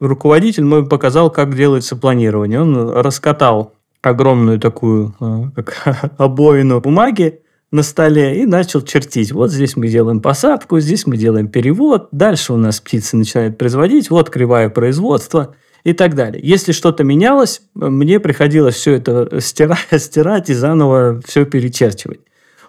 руководитель 0.00 0.64
мой 0.64 0.86
показал, 0.86 1.30
как 1.30 1.54
делается 1.54 1.96
планирование. 1.96 2.60
Он 2.60 2.90
раскатал 2.90 3.74
огромную 4.02 4.58
такую 4.58 5.14
э, 5.20 5.62
как 5.62 6.12
обоину 6.18 6.80
бумаги 6.80 7.40
на 7.70 7.82
столе 7.82 8.42
и 8.42 8.46
начал 8.46 8.82
чертить. 8.82 9.32
Вот 9.32 9.50
здесь 9.52 9.76
мы 9.76 9.88
делаем 9.88 10.20
посадку, 10.20 10.80
здесь 10.80 11.06
мы 11.06 11.16
делаем 11.16 11.48
перевод, 11.48 12.08
дальше 12.10 12.52
у 12.52 12.56
нас 12.56 12.80
птицы 12.80 13.16
начинают 13.16 13.58
производить, 13.58 14.10
вот 14.10 14.30
кривая 14.30 14.70
производства 14.70 15.54
и 15.84 15.92
так 15.92 16.14
далее. 16.14 16.42
Если 16.42 16.72
что-то 16.72 17.04
менялось, 17.04 17.62
мне 17.74 18.18
приходилось 18.18 18.74
все 18.74 18.94
это 18.94 19.40
стирать, 19.40 19.86
стирать 19.98 20.50
и 20.50 20.54
заново 20.54 21.20
все 21.24 21.44
перечерчивать. 21.44 22.20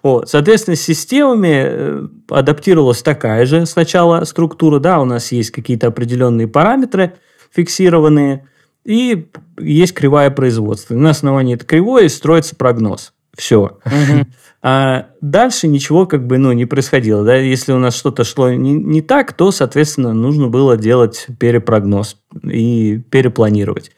Вот. 0.02 0.28
Соответственно, 0.28 0.76
с 0.76 0.80
системами 0.80 1.62
э, 1.64 2.08
адаптировалась 2.28 3.02
такая 3.02 3.46
же 3.46 3.66
сначала 3.66 4.24
структура. 4.24 4.80
Да, 4.80 5.00
у 5.00 5.04
нас 5.04 5.32
есть 5.32 5.50
какие-то 5.50 5.86
определенные 5.88 6.48
параметры 6.48 7.14
фиксированные, 7.54 8.48
и 8.84 9.28
есть 9.60 9.94
кривая 9.94 10.30
производства. 10.30 10.94
На 10.94 11.10
основании 11.10 11.54
этой 11.54 11.66
кривой 11.66 12.08
строится 12.08 12.56
прогноз. 12.56 13.12
Все. 13.36 13.78
А 14.64 15.08
дальше 15.20 15.66
ничего 15.66 16.06
как 16.06 16.24
бы 16.24 16.38
ну, 16.38 16.52
не 16.52 16.66
происходило. 16.66 17.24
Да? 17.24 17.34
Если 17.34 17.72
у 17.72 17.78
нас 17.78 17.96
что-то 17.96 18.22
шло 18.22 18.52
не, 18.52 18.74
не 18.74 19.02
так, 19.02 19.32
то, 19.32 19.50
соответственно, 19.50 20.12
нужно 20.12 20.46
было 20.46 20.76
делать 20.76 21.26
перепрогноз 21.40 22.16
и 22.44 23.02
перепланировать. 23.10 23.90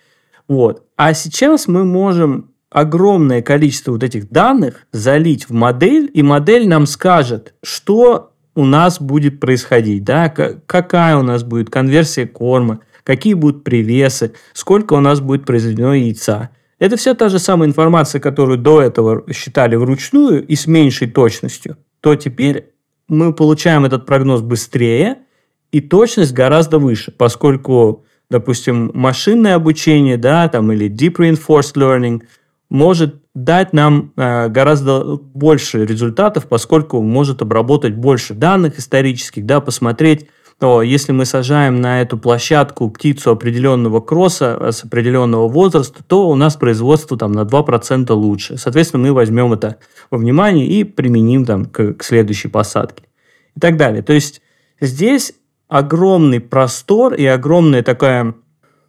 Вот. 0.49 0.85
А 0.97 1.13
сейчас 1.13 1.69
мы 1.69 1.85
можем 1.85 2.54
огромное 2.75 3.41
количество 3.41 3.93
вот 3.93 4.03
этих 4.03 4.29
данных 4.31 4.87
залить 4.91 5.49
в 5.49 5.53
модель, 5.53 6.11
и 6.13 6.25
модель 6.25 6.69
нам 6.69 6.87
скажет, 6.87 7.55
что 7.63 8.33
у 8.57 8.65
нас 8.65 9.01
будет 9.01 9.39
происходить, 9.39 10.03
да, 10.03 10.29
какая 10.29 11.17
у 11.17 11.23
нас 11.23 11.45
будет 11.45 11.71
конверсия 11.71 12.27
корма, 12.27 12.81
какие 13.05 13.35
будут 13.35 13.63
привесы, 13.63 14.33
сколько 14.55 14.95
у 14.95 15.01
нас 15.01 15.21
будет 15.21 15.47
произведено 15.47 15.95
яйца. 15.95 16.51
Это 16.81 16.97
вся 16.97 17.15
та 17.15 17.29
же 17.29 17.39
самая 17.39 17.69
информация, 17.69 18.21
которую 18.21 18.59
до 18.59 18.83
этого 18.83 19.23
считали 19.33 19.77
вручную 19.77 20.45
и 20.45 20.57
с 20.57 20.67
меньшей 20.67 21.09
точностью. 21.09 21.77
То 22.01 22.17
теперь 22.17 22.73
мы 23.07 23.33
получаем 23.33 23.85
этот 23.85 24.05
прогноз 24.05 24.41
быстрее, 24.41 25.19
и 25.71 25.81
точность 25.81 26.33
гораздо 26.33 26.81
выше, 26.81 27.13
поскольку, 27.13 28.05
допустим, 28.31 28.91
машинное 28.95 29.55
обучение, 29.55 30.17
да, 30.17 30.49
там, 30.49 30.73
или 30.73 30.91
deep 30.91 31.19
reinforced 31.19 31.77
learning 31.77 32.23
может 32.75 33.23
дать 33.35 33.73
нам 33.73 34.13
э, 34.17 34.49
гораздо 34.49 35.17
больше 35.17 35.87
результатов, 35.87 36.49
поскольку 36.49 37.01
может 37.01 37.41
обработать 37.41 37.95
больше 37.95 38.35
данных 38.35 38.81
исторических, 38.81 39.47
да, 39.47 39.61
посмотреть 39.61 40.27
то 40.59 40.83
если 40.83 41.11
мы 41.11 41.25
сажаем 41.25 41.81
на 41.81 42.01
эту 42.01 42.17
площадку 42.17 42.89
птицу 42.89 43.31
определенного 43.31 44.01
кросса 44.01 44.57
э, 44.59 44.73
с 44.73 44.85
определенного 44.85 45.49
возраста, 45.49 46.03
то 46.05 46.29
у 46.29 46.35
нас 46.35 46.57
производство 46.57 47.17
там 47.17 47.31
на 47.31 47.43
2% 47.43 48.13
лучше. 48.13 48.57
Соответственно, 48.57 49.05
мы 49.05 49.13
возьмем 49.13 49.53
это 49.53 49.77
во 50.11 50.19
внимание 50.19 50.67
и 50.67 50.83
применим 50.83 51.45
там 51.45 51.67
к, 51.67 51.95
к 51.95 52.03
следующей 52.03 52.49
посадке. 52.49 53.05
И 53.57 53.61
так 53.61 53.77
далее. 53.77 54.03
То 54.03 54.13
есть 54.13 54.43
здесь 54.81 55.35
огромный 55.69 56.41
простор 56.41 57.15
и 57.15 57.25
огромная 57.25 57.83
такая 57.83 58.35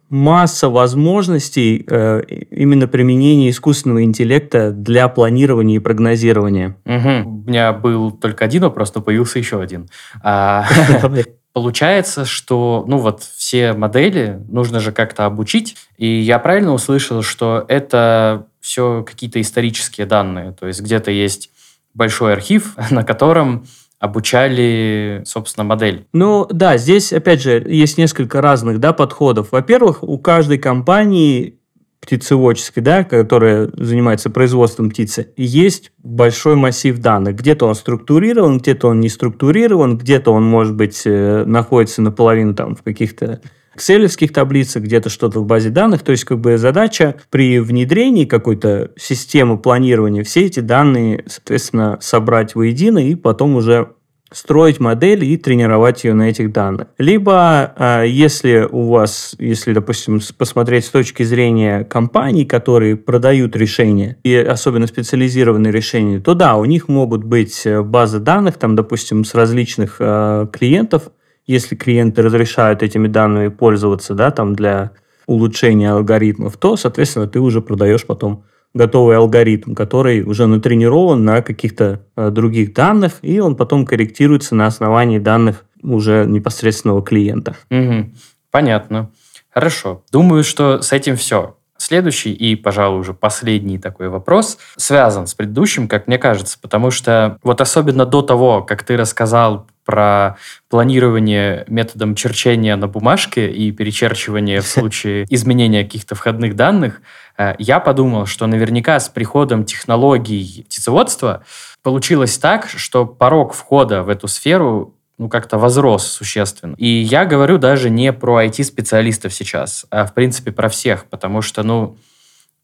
масса 0.08 0.68
возможностей 0.68 1.84
э, 1.88 2.22
именно 2.50 2.86
применения 2.86 3.50
искусственного 3.50 4.04
интеллекта 4.04 4.70
для 4.70 5.08
планирования 5.08 5.76
и 5.76 5.80
прогнозирования. 5.80 6.76
Угу. 6.84 7.28
У 7.28 7.48
меня 7.48 7.72
был 7.72 8.12
только 8.12 8.44
один 8.44 8.62
вопрос, 8.62 8.94
но 8.94 9.02
появился 9.02 9.38
еще 9.38 9.60
один. 9.60 9.88
А, 10.22 10.66
Получается, 11.56 12.26
что, 12.26 12.84
ну 12.86 12.98
вот, 12.98 13.22
все 13.22 13.72
модели 13.72 14.38
нужно 14.46 14.78
же 14.78 14.92
как-то 14.92 15.24
обучить, 15.24 15.74
и 15.96 16.06
я 16.06 16.38
правильно 16.38 16.74
услышал, 16.74 17.22
что 17.22 17.64
это 17.66 18.48
все 18.60 19.02
какие-то 19.02 19.40
исторические 19.40 20.06
данные, 20.06 20.52
то 20.52 20.66
есть 20.66 20.82
где-то 20.82 21.10
есть 21.10 21.50
большой 21.94 22.34
архив, 22.34 22.76
на 22.90 23.04
котором 23.04 23.64
обучали, 23.98 25.22
собственно, 25.24 25.64
модель. 25.64 26.06
Ну 26.12 26.46
да, 26.50 26.76
здесь, 26.76 27.12
опять 27.12 27.42
же, 27.42 27.64
есть 27.66 27.98
несколько 27.98 28.40
разных 28.40 28.78
да, 28.78 28.92
подходов. 28.92 29.52
Во-первых, 29.52 30.02
у 30.02 30.18
каждой 30.18 30.58
компании 30.58 31.58
птицеводческой, 32.00 32.82
да, 32.82 33.04
которая 33.04 33.68
занимается 33.74 34.30
производством 34.30 34.90
птицы, 34.90 35.32
есть 35.36 35.92
большой 36.02 36.54
массив 36.54 36.98
данных. 36.98 37.36
Где-то 37.36 37.66
он 37.66 37.74
структурирован, 37.74 38.58
где-то 38.58 38.88
он 38.88 39.00
не 39.00 39.08
структурирован, 39.08 39.98
где-то 39.98 40.30
он, 40.32 40.44
может 40.44 40.74
быть, 40.74 41.02
э, 41.04 41.44
находится 41.44 42.02
наполовину 42.02 42.54
там 42.54 42.76
в 42.76 42.82
каких-то 42.82 43.40
экселевских 43.76 44.32
таблицах, 44.32 44.82
где-то 44.82 45.08
что-то 45.08 45.40
в 45.40 45.46
базе 45.46 45.70
данных. 45.70 46.02
То 46.02 46.12
есть, 46.12 46.24
как 46.24 46.38
бы 46.38 46.58
задача 46.58 47.16
при 47.30 47.60
внедрении 47.60 48.24
какой-то 48.24 48.90
системы 48.96 49.58
планирования 49.58 50.24
все 50.24 50.46
эти 50.46 50.60
данные, 50.60 51.24
соответственно, 51.26 51.98
собрать 52.00 52.54
воедино 52.54 52.98
и 52.98 53.14
потом 53.14 53.54
уже 53.56 53.90
строить 54.32 54.80
модель 54.80 55.24
и 55.24 55.36
тренировать 55.36 56.04
ее 56.04 56.14
на 56.14 56.28
этих 56.28 56.52
данных. 56.52 56.88
Либо, 56.98 57.72
а, 57.76 58.02
если 58.02 58.66
у 58.68 58.88
вас, 58.88 59.36
если, 59.38 59.72
допустим, 59.72 60.20
посмотреть 60.36 60.86
с 60.86 60.90
точки 60.90 61.22
зрения 61.22 61.84
компаний, 61.84 62.44
которые 62.44 62.96
продают 62.96 63.56
решения, 63.56 64.16
и 64.24 64.34
особенно 64.34 64.86
специализированные 64.86 65.72
решения, 65.72 66.20
то 66.20 66.34
да, 66.34 66.56
у 66.56 66.64
них 66.64 66.88
могут 66.88 67.24
быть 67.24 67.64
э, 67.66 67.82
базы 67.82 68.18
данных, 68.18 68.56
там, 68.56 68.74
допустим, 68.74 69.24
с 69.24 69.34
различных 69.34 69.96
э, 70.00 70.46
клиентов, 70.52 71.10
если 71.46 71.76
клиенты 71.76 72.22
разрешают 72.22 72.82
этими 72.82 73.08
данными 73.08 73.48
пользоваться, 73.48 74.14
да, 74.14 74.30
там 74.30 74.54
для 74.54 74.92
улучшения 75.26 75.90
алгоритмов, 75.90 76.56
то, 76.56 76.76
соответственно, 76.76 77.26
ты 77.26 77.40
уже 77.40 77.60
продаешь 77.60 78.06
потом 78.06 78.44
готовый 78.74 79.16
алгоритм, 79.16 79.74
который 79.74 80.22
уже 80.22 80.46
натренирован 80.46 81.24
на 81.24 81.42
каких-то 81.42 82.02
э, 82.16 82.30
других 82.30 82.74
данных, 82.74 83.14
и 83.22 83.40
он 83.40 83.56
потом 83.56 83.86
корректируется 83.86 84.54
на 84.54 84.66
основании 84.66 85.18
данных 85.18 85.64
уже 85.82 86.26
непосредственного 86.26 87.02
клиента. 87.02 87.56
Угу. 87.70 88.10
Понятно. 88.50 89.10
Хорошо. 89.50 90.04
Думаю, 90.12 90.44
что 90.44 90.82
с 90.82 90.92
этим 90.92 91.16
все. 91.16 91.55
Следующий 91.86 92.32
и, 92.32 92.56
пожалуй, 92.56 92.98
уже 92.98 93.14
последний 93.14 93.78
такой 93.78 94.08
вопрос 94.08 94.58
связан 94.76 95.28
с 95.28 95.34
предыдущим, 95.34 95.86
как 95.86 96.08
мне 96.08 96.18
кажется, 96.18 96.58
потому 96.60 96.90
что 96.90 97.38
вот 97.44 97.60
особенно 97.60 98.04
до 98.04 98.22
того, 98.22 98.64
как 98.64 98.82
ты 98.82 98.96
рассказал 98.96 99.68
про 99.84 100.36
планирование 100.68 101.64
методом 101.68 102.16
черчения 102.16 102.74
на 102.74 102.88
бумажке 102.88 103.52
и 103.52 103.70
перечерчивание 103.70 104.62
в 104.62 104.66
случае 104.66 105.26
изменения 105.30 105.84
каких-то 105.84 106.16
входных 106.16 106.56
данных, 106.56 107.02
э, 107.38 107.54
я 107.60 107.78
подумал, 107.78 108.26
что 108.26 108.48
наверняка 108.48 108.98
с 108.98 109.08
приходом 109.08 109.64
технологий 109.64 110.64
птицеводства 110.68 111.44
получилось 111.84 112.36
так, 112.36 112.68
что 112.68 113.06
порог 113.06 113.54
входа 113.54 114.02
в 114.02 114.08
эту 114.08 114.26
сферу 114.26 114.95
ну, 115.18 115.28
как-то 115.28 115.58
возрос 115.58 116.06
существенно. 116.06 116.74
И 116.76 116.86
я 116.86 117.24
говорю 117.24 117.58
даже 117.58 117.90
не 117.90 118.12
про 118.12 118.44
IT-специалистов 118.44 119.32
сейчас, 119.32 119.86
а, 119.90 120.06
в 120.06 120.14
принципе, 120.14 120.52
про 120.52 120.68
всех, 120.68 121.06
потому 121.06 121.42
что, 121.42 121.62
ну, 121.62 121.96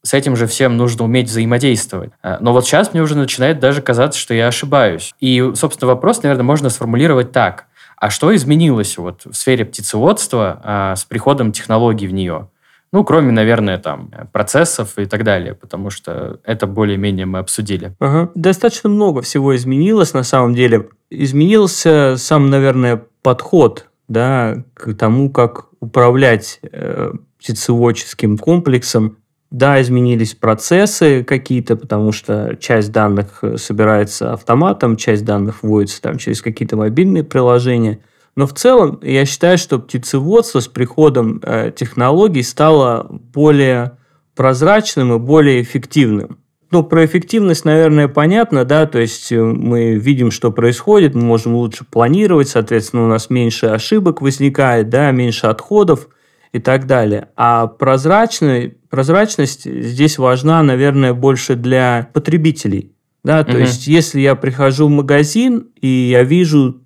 с 0.03 0.15
этим 0.15 0.37
же 0.37 0.47
всем 0.47 0.77
нужно 0.77 1.05
уметь 1.05 1.29
взаимодействовать. 1.29 2.11
А, 2.23 2.39
но 2.41 2.53
вот 2.53 2.67
сейчас 2.67 2.93
мне 2.93 3.03
уже 3.03 3.17
начинает 3.17 3.61
даже 3.61 3.81
казаться, 3.81 4.19
что 4.19 4.35
я 4.35 4.49
ошибаюсь. 4.49 5.15
И, 5.21 5.53
собственно, 5.55 5.89
вопрос, 5.89 6.23
наверное, 6.23 6.45
можно 6.45 6.71
сформулировать 6.71 7.33
так. 7.33 7.67
А 7.97 8.11
что 8.11 8.35
изменилось 8.35 8.99
вот 8.99 9.25
в 9.25 9.35
сфере 9.35 9.65
птицеводства 9.65 10.61
а, 10.65 10.97
с 10.97 11.05
приходом 11.05 11.53
технологий 11.53 12.09
в 12.09 12.13
нее? 12.13 12.49
Ну, 12.93 13.05
кроме, 13.05 13.33
наверное, 13.33 13.79
там, 13.79 14.11
процессов 14.33 14.99
и 14.99 15.07
так 15.07 15.25
далее, 15.25 15.55
потому 15.55 15.89
что 15.89 16.41
это 16.45 16.67
более-менее 16.67 17.25
мы 17.25 17.39
обсудили. 17.39 17.95
Ага. 17.99 18.31
Достаточно 18.35 18.91
много 18.91 19.23
всего 19.23 19.57
изменилось 19.57 20.13
на 20.13 20.23
самом 20.23 20.55
деле. 20.55 20.91
Изменился 21.11 22.17
сам, 22.19 22.51
наверное, 22.51 23.03
подход 23.23 23.87
да, 24.09 24.63
к 24.75 24.93
тому, 24.95 25.31
как 25.31 25.69
управлять 25.81 26.61
э, 26.63 27.13
птицеводческим 27.39 28.37
комплексом. 28.37 29.17
Да, 29.51 29.81
изменились 29.81 30.35
процессы 30.35 31.25
какие-то, 31.25 31.77
потому 31.77 32.13
что 32.13 32.57
часть 32.57 32.93
данных 32.93 33.39
э, 33.43 33.57
собирается 33.57 34.35
автоматом, 34.35 34.97
часть 34.97 35.25
данных 35.25 35.63
вводится 35.63 36.03
там 36.03 36.19
через 36.19 36.43
какие-то 36.43 36.77
мобильные 36.77 37.25
приложения– 37.25 38.01
но 38.35 38.47
в 38.47 38.55
целом 38.55 38.99
я 39.03 39.27
считаю, 39.27 39.59
что 39.59 39.79
птицеводство 39.79 40.61
с 40.61 40.69
приходом 40.69 41.41
э, 41.43 41.73
технологий 41.75 42.43
стало 42.43 43.07
более 43.11 43.99
прозрачным 44.35 45.15
и 45.15 45.19
более 45.19 45.61
эффективным. 45.63 46.39
Ну, 46.71 46.83
про 46.83 47.05
эффективность, 47.05 47.67
наверное, 47.67 48.09
понятно, 48.09 48.65
да, 48.65 48.87
то 48.87 48.99
есть 48.99 49.31
э, 49.31 49.43
мы 49.43 49.97
видим, 49.97 50.31
что 50.31 50.51
происходит, 50.51 51.15
мы 51.15 51.21
можем 51.21 51.55
лучше 51.55 51.85
планировать, 51.85 52.49
соответственно, 52.49 53.05
у 53.05 53.09
нас 53.09 53.29
меньше 53.29 53.67
ошибок 53.67 54.23
возникает, 54.23 54.89
да, 54.89 55.11
меньше 55.11 55.49
отходов 55.49 56.09
и 56.53 56.59
так 56.59 56.87
далее. 56.87 57.29
А 57.37 57.67
прозрачный, 57.67 58.79
прозрачность 58.89 59.71
здесь 59.71 60.17
важна, 60.17 60.63
наверное, 60.63 61.13
больше 61.13 61.57
для 61.57 62.09
потребителей. 62.15 62.93
Да, 63.23 63.45
то 63.45 63.53
угу. 63.53 63.61
есть, 63.61 63.87
если 63.87 64.21
я 64.21 64.35
прихожу 64.35 64.87
в 64.87 64.91
магазин 64.91 65.69
и 65.81 65.87
я 65.87 66.25
вижу 66.25 66.81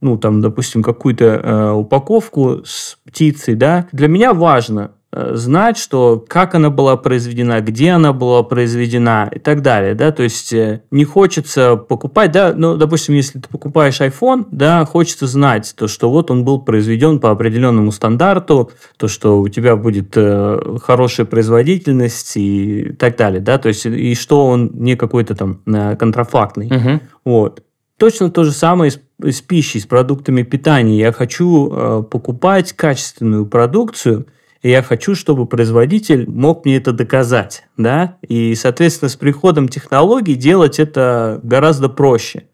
ну, 0.00 0.16
там, 0.16 0.40
допустим, 0.40 0.82
какую-то 0.82 1.24
э, 1.24 1.70
упаковку 1.72 2.62
с 2.64 2.98
птицей, 3.04 3.54
да, 3.54 3.88
для 3.90 4.06
меня 4.06 4.32
важно 4.32 4.92
э, 5.10 5.32
знать, 5.34 5.76
что 5.76 6.24
как 6.28 6.54
она 6.54 6.70
была 6.70 6.96
произведена, 6.96 7.60
где 7.60 7.90
она 7.90 8.12
была 8.12 8.44
произведена 8.44 9.28
и 9.34 9.40
так 9.40 9.60
далее, 9.60 9.94
да, 9.94 10.12
то 10.12 10.22
есть 10.22 10.52
э, 10.52 10.82
не 10.92 11.04
хочется 11.04 11.74
покупать, 11.74 12.30
да, 12.30 12.54
ну, 12.56 12.76
допустим, 12.76 13.16
если 13.16 13.40
ты 13.40 13.48
покупаешь 13.48 14.00
iPhone, 14.00 14.46
да, 14.52 14.84
хочется 14.84 15.26
знать 15.26 15.74
то, 15.76 15.88
что 15.88 16.10
вот 16.10 16.30
он 16.30 16.44
был 16.44 16.60
произведен 16.60 17.18
по 17.18 17.32
определенному 17.32 17.90
стандарту, 17.90 18.70
то, 18.98 19.08
что 19.08 19.40
у 19.40 19.48
тебя 19.48 19.74
будет 19.74 20.12
э, 20.14 20.76
хорошая 20.80 21.26
производительность 21.26 22.36
и 22.36 22.92
так 22.98 23.16
далее, 23.16 23.40
да, 23.40 23.58
то 23.58 23.68
есть 23.68 23.84
и 23.84 24.14
что 24.14 24.46
он 24.46 24.70
не 24.74 24.94
какой-то 24.94 25.34
там 25.34 25.60
э, 25.66 25.96
контрафактный, 25.96 26.68
uh-huh. 26.68 27.00
вот. 27.24 27.64
Точно 27.98 28.30
то 28.30 28.44
же 28.44 28.52
самое 28.52 28.92
с, 28.92 29.00
с 29.22 29.40
пищей, 29.40 29.80
с 29.80 29.86
продуктами 29.86 30.42
питания. 30.42 30.98
Я 30.98 31.12
хочу 31.12 31.70
э, 31.70 32.02
покупать 32.04 32.72
качественную 32.72 33.46
продукцию, 33.46 34.26
и 34.62 34.70
я 34.70 34.82
хочу, 34.82 35.14
чтобы 35.14 35.46
производитель 35.46 36.28
мог 36.28 36.64
мне 36.64 36.76
это 36.76 36.92
доказать. 36.92 37.64
Да? 37.76 38.16
И, 38.22 38.54
соответственно, 38.54 39.08
с 39.08 39.16
приходом 39.16 39.68
технологий 39.68 40.34
делать 40.34 40.78
это 40.78 41.40
гораздо 41.42 41.88
проще. 41.88 42.44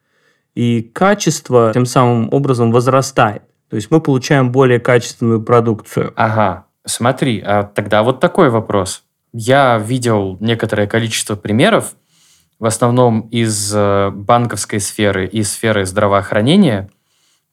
И 0.54 0.82
качество 0.82 1.72
тем 1.74 1.86
самым 1.86 2.28
образом 2.32 2.70
возрастает. 2.70 3.42
То 3.70 3.76
есть 3.76 3.90
мы 3.90 4.00
получаем 4.00 4.52
более 4.52 4.78
качественную 4.78 5.42
продукцию. 5.42 6.12
Ага. 6.16 6.66
Смотри, 6.86 7.42
а 7.44 7.64
тогда 7.64 8.02
вот 8.02 8.20
такой 8.20 8.50
вопрос. 8.50 9.02
Я 9.32 9.78
видел 9.78 10.36
некоторое 10.40 10.86
количество 10.86 11.34
примеров, 11.34 11.96
в 12.64 12.66
основном 12.66 13.28
из 13.30 13.74
э, 13.74 14.08
банковской 14.08 14.80
сферы 14.80 15.26
и 15.26 15.42
сферы 15.42 15.84
здравоохранения, 15.84 16.88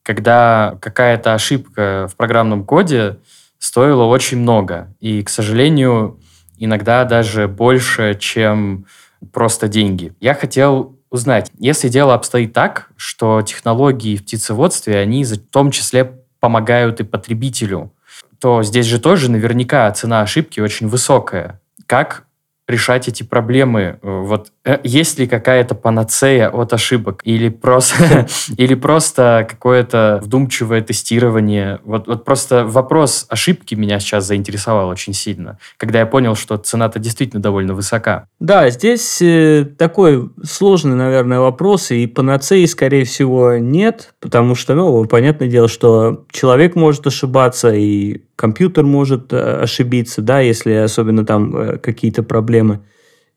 когда 0.02 0.78
какая-то 0.80 1.34
ошибка 1.34 2.08
в 2.10 2.16
программном 2.16 2.64
коде 2.64 3.18
стоила 3.58 4.04
очень 4.04 4.38
много. 4.38 4.94
И, 5.00 5.22
к 5.22 5.28
сожалению, 5.28 6.18
иногда 6.56 7.04
даже 7.04 7.46
больше, 7.46 8.16
чем 8.18 8.86
просто 9.34 9.68
деньги. 9.68 10.14
Я 10.18 10.32
хотел 10.32 10.98
узнать, 11.10 11.52
если 11.58 11.90
дело 11.90 12.14
обстоит 12.14 12.54
так, 12.54 12.88
что 12.96 13.42
технологии 13.42 14.16
в 14.16 14.22
птицеводстве, 14.22 14.98
они 14.98 15.24
в 15.24 15.36
том 15.36 15.72
числе 15.72 16.20
помогают 16.40 17.00
и 17.00 17.04
потребителю, 17.04 17.92
то 18.40 18.62
здесь 18.62 18.86
же 18.86 18.98
тоже 18.98 19.30
наверняка 19.30 19.90
цена 19.92 20.22
ошибки 20.22 20.60
очень 20.60 20.88
высокая. 20.88 21.60
Как 21.84 22.24
решать 22.68 23.08
эти 23.08 23.22
проблемы? 23.22 23.98
Вот 24.02 24.52
э, 24.64 24.78
есть 24.84 25.18
ли 25.18 25.26
какая-то 25.26 25.74
панацея 25.74 26.48
от 26.48 26.72
ошибок 26.72 27.22
или 27.24 27.48
просто 27.48 28.26
или 28.56 28.74
просто 28.74 29.46
какое-то 29.48 30.20
вдумчивое 30.22 30.80
тестирование? 30.80 31.80
Вот, 31.84 32.06
вот 32.06 32.24
просто 32.24 32.64
вопрос 32.64 33.26
ошибки 33.28 33.74
меня 33.74 33.98
сейчас 33.98 34.26
заинтересовал 34.26 34.88
очень 34.88 35.12
сильно, 35.12 35.58
когда 35.76 36.00
я 36.00 36.06
понял, 36.06 36.34
что 36.34 36.56
цена-то 36.56 36.98
действительно 36.98 37.42
довольно 37.42 37.74
высока. 37.74 38.26
Да, 38.38 38.70
здесь 38.70 39.20
э, 39.20 39.66
такой 39.76 40.30
сложный, 40.44 40.96
наверное, 40.96 41.40
вопрос, 41.40 41.90
и 41.90 42.06
панацеи, 42.06 42.64
скорее 42.66 43.04
всего, 43.04 43.56
нет, 43.56 44.14
потому 44.20 44.54
что, 44.54 44.74
ну, 44.74 45.04
понятное 45.04 45.48
дело, 45.48 45.68
что 45.68 46.24
человек 46.30 46.74
может 46.74 47.06
ошибаться, 47.06 47.72
и 47.72 48.22
компьютер 48.42 48.84
может 48.84 49.32
э, 49.32 49.36
ошибиться, 49.62 50.20
да, 50.20 50.40
если 50.40 50.72
особенно 50.72 51.24
там 51.24 51.56
э, 51.56 51.78
какие-то 51.78 52.24
проблемы. 52.24 52.80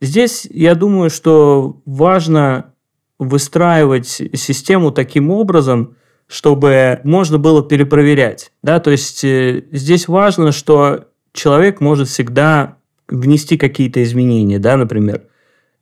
Здесь 0.02 0.48
я 0.50 0.74
думаю, 0.74 1.12
что 1.12 1.80
важно 1.86 2.74
выстраивать 3.20 4.08
систему 4.34 4.90
таким 4.90 5.30
образом, 5.30 5.96
чтобы 6.26 7.02
можно 7.04 7.38
было 7.38 7.62
перепроверять. 7.62 8.52
Да? 8.64 8.80
То 8.80 8.90
есть 8.90 9.24
э, 9.24 9.66
здесь 9.72 10.08
важно, 10.08 10.52
что 10.52 11.06
человек 11.34 11.82
может 11.82 12.08
всегда 12.08 12.78
внести 13.08 13.58
какие-то 13.58 14.02
изменения, 14.02 14.58
да, 14.58 14.76
например. 14.76 15.22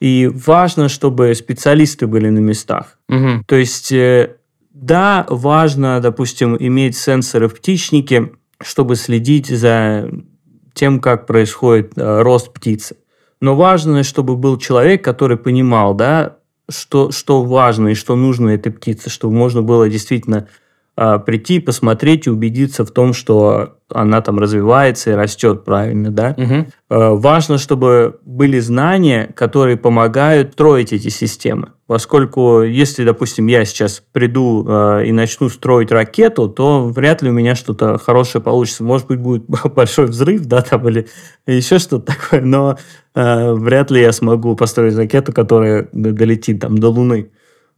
И 0.01 0.27
важно, 0.27 0.89
чтобы 0.89 1.33
специалисты 1.33 2.07
были 2.07 2.27
на 2.27 2.39
местах. 2.39 2.99
Угу. 3.07 3.45
То 3.47 3.55
есть, 3.55 3.93
да, 4.73 5.25
важно, 5.29 6.01
допустим, 6.01 6.57
иметь 6.59 6.97
сенсоры 6.97 7.47
в 7.47 7.53
птичнике, 7.53 8.33
чтобы 8.63 8.95
следить 8.95 9.47
за 9.47 10.09
тем, 10.73 10.99
как 10.99 11.27
происходит 11.27 11.93
э, 11.95 12.21
рост 12.21 12.51
птицы. 12.53 12.97
Но 13.39 13.55
важно, 13.55 14.03
чтобы 14.03 14.35
был 14.35 14.57
человек, 14.57 15.03
который 15.03 15.37
понимал, 15.37 15.93
да, 15.93 16.37
что, 16.69 17.11
что 17.11 17.43
важно 17.43 17.89
и 17.89 17.93
что 17.93 18.15
нужно 18.15 18.49
этой 18.49 18.71
птице, 18.71 19.09
чтобы 19.09 19.35
можно 19.35 19.61
было 19.61 19.89
действительно 19.89 20.47
прийти, 20.95 21.59
посмотреть 21.59 22.27
и 22.27 22.29
убедиться 22.29 22.85
в 22.85 22.91
том, 22.91 23.13
что 23.13 23.77
она 23.89 24.21
там 24.21 24.39
развивается 24.39 25.11
и 25.11 25.13
растет 25.13 25.63
правильно, 25.63 26.11
да. 26.11 26.35
Угу. 26.37 27.17
Важно, 27.17 27.57
чтобы 27.57 28.19
были 28.25 28.59
знания, 28.59 29.31
которые 29.35 29.77
помогают 29.77 30.53
строить 30.53 30.93
эти 30.93 31.09
системы. 31.09 31.69
Поскольку, 31.87 32.61
если, 32.61 33.03
допустим, 33.03 33.47
я 33.47 33.65
сейчас 33.65 34.01
приду 34.13 34.65
э, 34.67 35.05
и 35.05 35.11
начну 35.11 35.49
строить 35.49 35.91
ракету, 35.91 36.47
то 36.47 36.87
вряд 36.87 37.21
ли 37.21 37.29
у 37.29 37.33
меня 37.33 37.55
что-то 37.55 37.97
хорошее 37.97 38.41
получится. 38.41 38.83
Может 38.83 39.07
быть, 39.07 39.19
будет 39.19 39.43
большой 39.75 40.05
взрыв, 40.05 40.45
да, 40.45 40.61
там, 40.61 40.87
или 40.87 41.07
еще 41.45 41.79
что-то 41.79 42.13
такое, 42.13 42.41
но 42.41 42.77
вряд 43.13 43.91
ли 43.91 44.01
я 44.01 44.11
смогу 44.11 44.55
построить 44.55 44.95
ракету, 44.95 45.33
которая 45.33 45.87
долетит 45.91 46.61
там 46.61 46.77
до 46.77 46.89
Луны. 46.89 47.29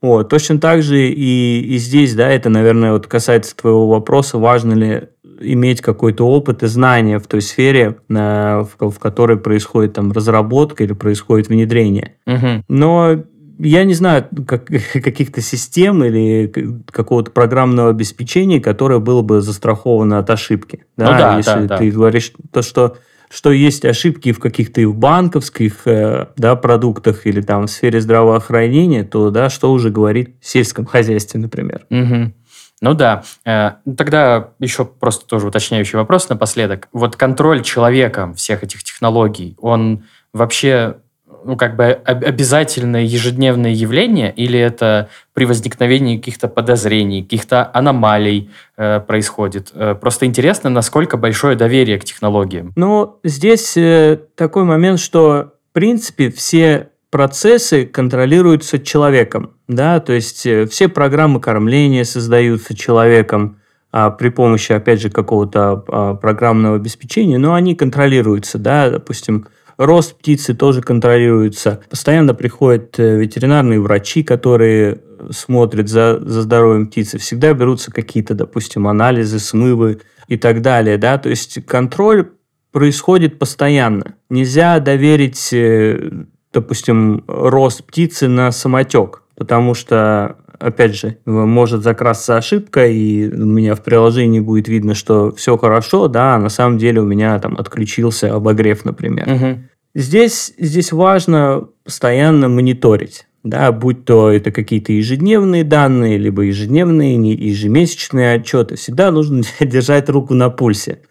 Вот. 0.02 0.30
Точно 0.30 0.60
так 0.60 0.84
же 0.84 1.08
и, 1.08 1.62
и 1.62 1.78
здесь, 1.78 2.14
да, 2.16 2.30
это, 2.30 2.50
наверное, 2.50 2.94
вот 2.94 3.08
касается 3.08 3.56
твоего 3.56 3.88
вопроса, 3.88 4.38
важно 4.38 4.74
ли 4.74 5.10
иметь 5.40 5.82
какой-то 5.82 6.28
опыт 6.28 6.64
и 6.64 6.68
знания 6.68 7.20
в 7.20 7.28
той 7.28 7.42
сфере, 7.42 7.98
в, 8.08 8.68
в 8.80 9.00
которой 9.00 9.38
происходит 9.38 9.94
там 9.94 10.12
разработка 10.12 10.84
или 10.84 10.94
происходит 10.94 11.50
внедрение. 11.50 12.16
Угу. 12.26 12.64
Но 12.70 13.24
я 13.60 13.84
не 13.84 13.94
знаю 13.94 14.28
как, 14.48 14.66
каких-то 14.94 15.42
систем 15.42 16.04
или 16.04 16.52
какого-то 16.92 17.32
программного 17.32 17.90
обеспечения, 17.90 18.60
которое 18.60 19.00
было 19.00 19.22
бы 19.22 19.42
застраховано 19.42 20.20
от 20.20 20.30
ошибки. 20.30 20.86
Да, 20.98 21.06
ну 21.06 21.18
да, 21.18 21.38
если 21.38 21.68
да, 21.68 21.78
ты 21.78 21.90
да. 21.90 21.96
говоришь 21.96 22.34
то, 22.52 22.62
что 22.62 22.98
что 23.30 23.52
есть 23.52 23.86
ошибки 23.86 24.32
в 24.32 24.40
каких-то 24.40 24.82
и 24.82 24.86
в 24.86 24.96
банковских 24.96 25.86
э, 25.86 26.28
да, 26.38 26.56
продуктах 26.56 27.26
или 27.28 27.42
там 27.42 27.68
в 27.68 27.72
сфере 27.72 28.02
здравоохранения, 28.02 29.04
то 29.04 29.30
да, 29.30 29.50
что 29.50 29.72
уже 29.72 29.90
говорит 29.90 30.36
в 30.42 30.48
сельском 30.48 30.86
хозяйстве, 30.86 31.40
например. 31.40 31.86
Угу. 31.90 32.34
Ну 32.82 32.94
да. 32.94 33.24
Э, 33.46 33.72
тогда 33.98 34.52
еще 34.60 34.86
просто 34.86 35.26
тоже 35.26 35.48
уточняющий 35.48 35.98
вопрос 35.98 36.30
напоследок. 36.30 36.88
Вот 36.92 37.16
контроль 37.16 37.62
человека 37.62 38.34
всех 38.36 38.64
этих 38.64 38.84
технологий, 38.84 39.56
он 39.60 40.04
вообще 40.34 40.98
ну, 41.46 41.56
как 41.56 41.76
бы 41.76 41.86
обязательное 41.86 43.04
ежедневное 43.04 43.72
явление, 43.72 44.34
или 44.34 44.60
это 44.60 45.10
при 45.34 45.46
возникновении 45.46 46.18
каких-то 46.18 46.48
подозрений, 46.48 47.22
каких-то 47.24 47.70
аномалий 47.74 48.50
э, 48.78 49.00
происходит? 49.00 49.72
Э, 49.74 49.96
просто 49.96 50.26
интересно, 50.26 50.70
насколько 50.70 51.18
большое 51.18 51.56
доверие 51.56 52.00
к 52.00 52.04
технологиям. 52.04 52.74
Ну, 52.76 53.20
здесь 53.24 53.78
э, 53.78 54.20
такой 54.36 54.64
момент, 54.64 55.00
что, 55.00 55.54
в 55.70 55.74
принципе, 55.74 56.32
все 56.32 56.90
процессы 57.12 57.86
контролируются 57.86 58.80
человеком, 58.80 59.52
да, 59.68 60.00
то 60.00 60.14
есть 60.14 60.46
э, 60.46 60.66
все 60.66 60.90
программы 60.90 61.40
кормления 61.40 62.04
создаются 62.04 62.76
человеком, 62.76 63.58
а, 63.98 64.12
при 64.12 64.28
помощи, 64.28 64.74
опять 64.74 65.00
же, 65.00 65.10
какого-то 65.10 65.86
а, 65.88 66.16
программного 66.16 66.76
обеспечения, 66.76 67.38
но 67.38 67.54
они 67.54 67.76
контролируются, 67.76 68.58
да, 68.58 68.90
допустим, 68.90 69.48
Рост 69.78 70.18
птицы 70.18 70.54
тоже 70.54 70.82
контролируется. 70.82 71.82
Постоянно 71.90 72.34
приходят 72.34 72.98
э, 73.00 73.18
ветеринарные 73.18 73.80
врачи, 73.80 74.24
которые 74.24 75.02
смотрят 75.32 75.90
за, 75.90 76.20
за 76.20 76.42
здоровьем 76.42 76.88
птицы. 76.88 77.18
Всегда 77.18 77.54
берутся 77.54 77.92
какие-то, 77.92 78.34
допустим, 78.34 78.88
анализы, 78.88 79.40
смывы 79.40 80.02
и 80.28 80.38
так 80.38 80.62
далее. 80.62 80.98
Да? 80.98 81.18
То 81.18 81.30
есть 81.30 81.66
контроль 81.66 82.32
происходит 82.72 83.40
постоянно. 83.40 84.16
Нельзя 84.30 84.80
доверить, 84.80 85.50
э, 85.54 86.12
допустим, 86.54 87.24
рост 87.28 87.84
птицы 87.86 88.28
на 88.28 88.52
самотек, 88.52 89.24
потому 89.36 89.74
что 89.74 90.38
опять 90.60 90.96
же, 90.96 91.18
может 91.26 91.84
закрасться 91.84 92.38
ошибка, 92.38 92.88
и 92.88 93.28
у 93.30 93.46
меня 93.46 93.76
в 93.76 93.82
приложении 93.82 94.40
будет 94.40 94.68
видно, 94.68 94.94
что 94.94 95.32
все 95.34 95.58
хорошо, 95.58 96.08
да, 96.08 96.36
а 96.36 96.40
на 96.40 96.50
самом 96.50 96.78
деле 96.78 97.02
у 97.02 97.06
меня 97.06 97.38
там 97.40 97.56
отключился 97.58 98.34
обогрев, 98.34 98.86
например. 98.86 99.28
Угу. 99.30 99.60
Здесь, 99.96 100.54
здесь 100.58 100.92
важно 100.92 101.68
постоянно 101.84 102.50
мониторить. 102.50 103.28
Да, 103.44 103.72
будь 103.72 104.06
то 104.06 104.32
это 104.32 104.52
какие-то 104.52 104.92
ежедневные 104.92 105.64
данные, 105.64 106.18
либо 106.18 106.42
ежедневные, 106.42 107.16
ежемесячные 107.34 108.34
отчеты, 108.34 108.76
всегда 108.76 109.12
нужно 109.12 109.44
держать 109.60 110.10
руку 110.10 110.34
на 110.34 110.50
пульсе, 110.50 111.02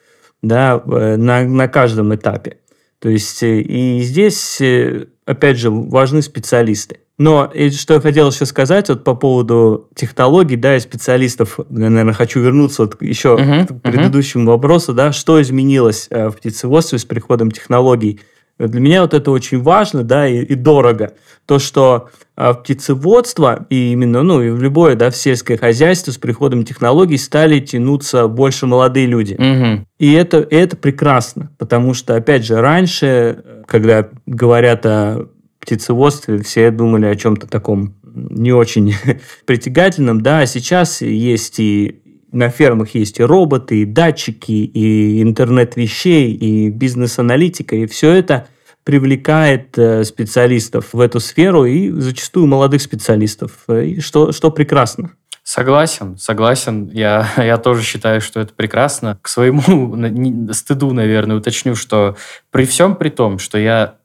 да, 0.43 0.83
на, 0.85 1.45
на 1.45 1.69
каждом 1.69 2.13
этапе. 2.13 2.59
То 3.05 3.09
есть 3.09 3.43
э, 3.43 3.61
и 3.61 4.01
здесь, 4.01 4.61
э, 4.61 5.07
опять 5.27 5.59
же, 5.59 5.71
важны 5.71 6.23
специалисты. 6.23 6.99
Но 7.17 7.45
и 7.45 7.71
что 7.71 7.95
я 7.95 8.01
хотел 8.01 8.31
еще 8.31 8.45
сказать 8.45 8.89
вот 8.89 9.05
по 9.05 9.15
поводу 9.15 9.89
технологий, 9.95 10.57
да, 10.57 10.77
и 10.77 10.81
специалистов, 10.81 11.61
я, 11.71 11.91
наверное, 11.91 12.13
хочу 12.13 12.41
вернуться 12.41 12.83
вот 12.85 13.01
еще 13.01 13.37
uh-huh, 13.37 13.67
к 13.67 13.83
предыдущему 13.83 14.45
uh-huh. 14.45 14.55
вопросу, 14.55 14.93
да, 14.95 15.13
что 15.13 15.41
изменилось 15.41 16.09
э, 16.11 16.29
в 16.29 16.33
птицеводстве 16.37 16.99
с 16.99 17.05
приходом 17.05 17.53
технологий. 17.53 18.21
Для 18.59 18.81
меня 18.81 19.03
вот 19.03 19.15
это 19.15 19.31
очень 19.31 19.61
важно, 19.61 20.05
да, 20.05 20.29
и, 20.29 20.45
и 20.45 20.55
дорого. 20.55 21.15
То, 21.47 21.59
что 21.59 22.11
э, 22.37 22.53
в 22.53 22.63
птицеводство 22.63 23.67
и 23.69 23.93
именно, 23.93 24.23
ну, 24.23 24.41
и 24.41 24.51
в 24.51 24.63
любое, 24.63 24.95
да, 24.95 25.11
в 25.11 25.17
сельское 25.17 25.57
хозяйство 25.57 26.13
с 26.13 26.19
приходом 26.19 26.65
технологий 26.65 27.19
стали 27.19 27.59
тянуться 27.59 28.29
больше 28.29 28.67
молодые 28.67 29.07
люди. 29.07 29.35
Угу. 29.35 29.87
И 29.99 30.13
это, 30.13 30.41
и 30.41 30.55
это 30.55 30.77
прекрасно, 30.77 31.51
потому 31.59 31.95
что, 31.95 32.15
опять 32.15 32.45
же, 32.45 32.61
раньше, 32.61 33.63
когда 33.67 34.09
говорят 34.27 34.87
о 34.87 35.29
птицеводстве 35.59 36.39
все 36.43 36.71
думали 36.71 37.07
о 37.07 37.17
чем-то 37.17 37.47
таком 37.47 37.95
не 38.15 38.53
очень 38.53 38.95
притягательном, 39.47 40.21
да, 40.21 40.41
а 40.41 40.47
сейчас 40.47 41.01
есть 41.03 41.59
и 41.59 42.03
на 42.35 42.51
фермах 42.51 42.95
есть 42.95 43.21
и 43.21 43.23
роботы, 43.23 43.83
и 43.83 43.85
датчики, 43.85 44.53
и 44.53 45.23
интернет 45.23 45.77
вещей, 45.77 46.33
и 46.33 46.69
бизнес-аналитика, 46.69 47.77
и 47.77 47.87
все 47.87 48.13
это 48.13 48.49
привлекает 48.85 49.79
э, 49.79 50.05
специалистов 50.05 50.93
в 50.93 51.01
эту 51.01 51.21
сферу 51.21 51.65
и 51.65 51.91
зачастую 51.91 52.47
молодых 52.47 52.83
специалистов, 52.83 53.53
и 53.69 54.01
что, 54.01 54.33
что 54.33 54.51
прекрасно. 54.51 55.13
Согласен, 55.43 56.17
согласен. 56.17 56.91
Я, 56.93 57.29
я 57.37 57.59
тоже 57.59 57.83
считаю, 57.83 58.21
что 58.21 58.41
это 58.41 58.53
прекрасно. 58.55 59.19
К 59.23 59.29
своему 59.29 60.53
стыду, 60.53 60.93
наверное, 60.93 61.37
уточню, 61.37 61.75
что 61.75 62.17
при 62.51 62.65
всем 62.65 62.97
при 62.97 63.11
том, 63.11 63.39
что 63.39 63.59
я 63.59 63.97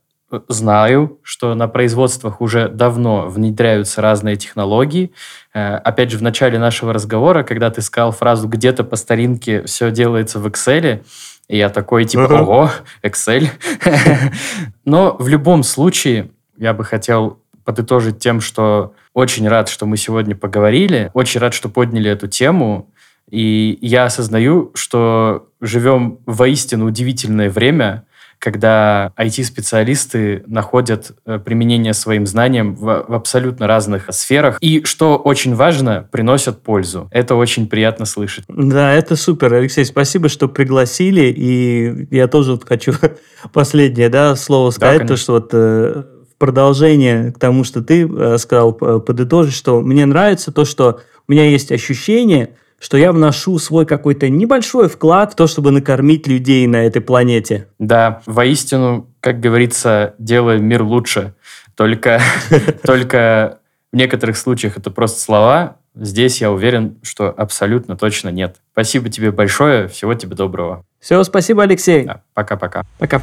знаю, 0.48 1.20
что 1.24 1.56
на 1.56 1.68
производствах 1.68 2.42
уже 2.42 2.70
давно 2.70 3.28
внедряются 3.28 4.02
разные 4.02 4.36
технологии. 4.36 5.12
Э, 5.54 5.76
опять 5.76 6.12
же, 6.12 6.18
в 6.18 6.22
начале 6.22 6.60
нашего 6.60 6.94
разговора, 6.94 7.44
когда 7.44 7.70
ты 7.70 7.82
сказал 7.82 8.12
фразу 8.12 8.48
«где-то 8.48 8.84
по 8.84 8.96
старинке 8.96 9.64
все 9.64 9.92
делается 9.92 10.40
в 10.40 10.48
Excel», 10.48 11.04
и 11.48 11.58
я 11.58 11.70
такой 11.70 12.06
типа 12.06 12.34
«Ого, 12.34 12.72
Excel». 13.04 13.48
Но 14.86 15.16
в 15.18 15.28
любом 15.28 15.64
случае 15.64 16.30
я 16.58 16.74
бы 16.74 16.84
хотел 16.84 17.40
подытожить 17.66 18.20
тем, 18.20 18.42
что 18.42 18.94
очень 19.14 19.48
рад, 19.48 19.70
что 19.70 19.86
мы 19.86 19.98
сегодня 19.98 20.36
поговорили, 20.36 21.12
очень 21.14 21.40
рад, 21.40 21.54
что 21.54 21.70
подняли 21.70 22.10
эту 22.10 22.28
тему, 22.28 22.90
и 23.30 23.78
я 23.82 24.06
осознаю, 24.06 24.72
что 24.74 25.50
живем 25.62 26.20
воистину 26.26 26.86
удивительное 26.86 27.50
время, 27.50 28.06
когда 28.40 29.12
IT-специалисты 29.18 30.44
находят 30.48 31.12
э, 31.26 31.40
применение 31.40 31.94
своим 31.94 32.26
знаниям 32.26 32.74
в, 32.74 33.06
в 33.08 33.14
абсолютно 33.14 33.68
разных 33.68 34.06
сферах. 34.12 34.58
И, 34.62 34.84
что 34.86 35.18
очень 35.18 35.56
важно, 35.56 36.08
приносят 36.10 36.64
пользу. 36.64 37.10
Это 37.12 37.36
очень 37.36 37.68
приятно 37.68 38.06
слышать. 38.06 38.46
Да, 38.48 38.94
это 38.94 39.18
супер, 39.18 39.54
Алексей. 39.54 39.84
Спасибо, 39.84 40.30
что 40.30 40.48
пригласили. 40.48 41.34
И 41.36 42.08
я 42.16 42.28
тоже 42.28 42.54
вот 42.54 42.66
хочу 42.66 42.94
последнее 43.54 44.08
да, 44.08 44.36
слово 44.38 44.72
сказать, 44.72 45.02
да, 45.02 45.08
то, 45.08 45.18
что 45.18 45.34
вот 45.34 45.50
э, 45.52 46.04
в 46.32 46.38
продолжение 46.38 47.34
к 47.34 47.40
тому, 47.40 47.66
что 47.66 47.84
ты 47.84 48.08
э, 48.08 48.38
сказал, 48.38 48.72
подытожить, 48.72 49.54
что 49.54 49.82
мне 49.82 50.06
нравится 50.06 50.54
то, 50.54 50.64
что 50.64 51.02
у 51.28 51.32
меня 51.34 51.50
есть 51.50 51.74
ощущение, 51.74 52.56
что 52.80 52.98
я 52.98 53.12
вношу 53.12 53.58
свой 53.60 53.86
какой-то 53.86 54.30
небольшой 54.30 54.90
вклад 54.90 55.34
в 55.34 55.36
то, 55.36 55.48
чтобы 55.48 55.72
накормить 55.72 56.28
людей 56.28 56.66
на 56.68 56.86
этой 56.86 57.02
планете. 57.02 57.68
Да, 57.78 58.22
воистину, 58.26 59.08
как 59.20 59.40
говорится, 59.40 60.16
делаем 60.18 60.66
мир 60.66 60.84
лучше. 60.84 61.34
Только, 61.76 62.22
только 62.84 63.60
в 63.92 63.96
некоторых 63.96 64.38
случаях 64.38 64.78
это 64.78 64.92
просто 64.92 65.20
слова. 65.20 65.78
Здесь 65.96 66.40
я 66.42 66.52
уверен, 66.52 66.98
что 67.02 67.30
абсолютно 67.30 67.98
точно 67.98 68.30
нет. 68.30 68.58
Спасибо 68.72 69.10
тебе 69.10 69.32
большое. 69.32 69.88
Всего 69.88 70.14
тебе 70.14 70.36
доброго. 70.36 70.86
Все, 71.00 71.24
спасибо, 71.24 71.64
Алексей. 71.64 72.08
пока-пока. 72.34 72.84
Пока. 72.98 73.22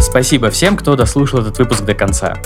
Спасибо 0.00 0.50
всем, 0.50 0.76
кто 0.76 0.96
дослушал 0.96 1.40
этот 1.40 1.58
выпуск 1.58 1.84
до 1.84 1.94
конца. 1.94 2.36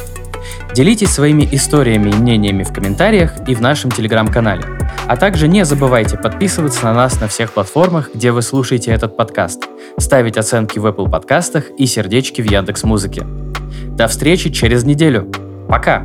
Делитесь 0.75 1.11
своими 1.11 1.49
историями 1.53 2.11
и 2.11 2.15
мнениями 2.15 2.63
в 2.63 2.73
комментариях 2.73 3.33
и 3.49 3.55
в 3.55 3.61
нашем 3.61 3.91
телеграм-канале. 3.91 4.65
А 5.07 5.17
также 5.17 5.49
не 5.49 5.65
забывайте 5.65 6.17
подписываться 6.17 6.85
на 6.85 6.95
нас 6.95 7.21
на 7.21 7.29
всех 7.29 7.53
платформах, 7.53 8.11
где 8.15 8.33
вы 8.33 8.43
слушаете 8.43 8.91
этот 8.91 9.17
подкаст, 9.17 9.69
ставить 9.99 10.37
оценки 10.37 10.79
в 10.79 10.87
Apple 10.87 11.11
подкастах 11.11 11.65
и 11.79 11.87
сердечки 11.87 12.43
в 12.43 12.51
Яндекс 12.51 12.85
Музыке. 12.85 13.25
До 13.87 14.09
встречи 14.09 14.51
через 14.51 14.85
неделю. 14.85 15.31
Пока! 15.69 16.03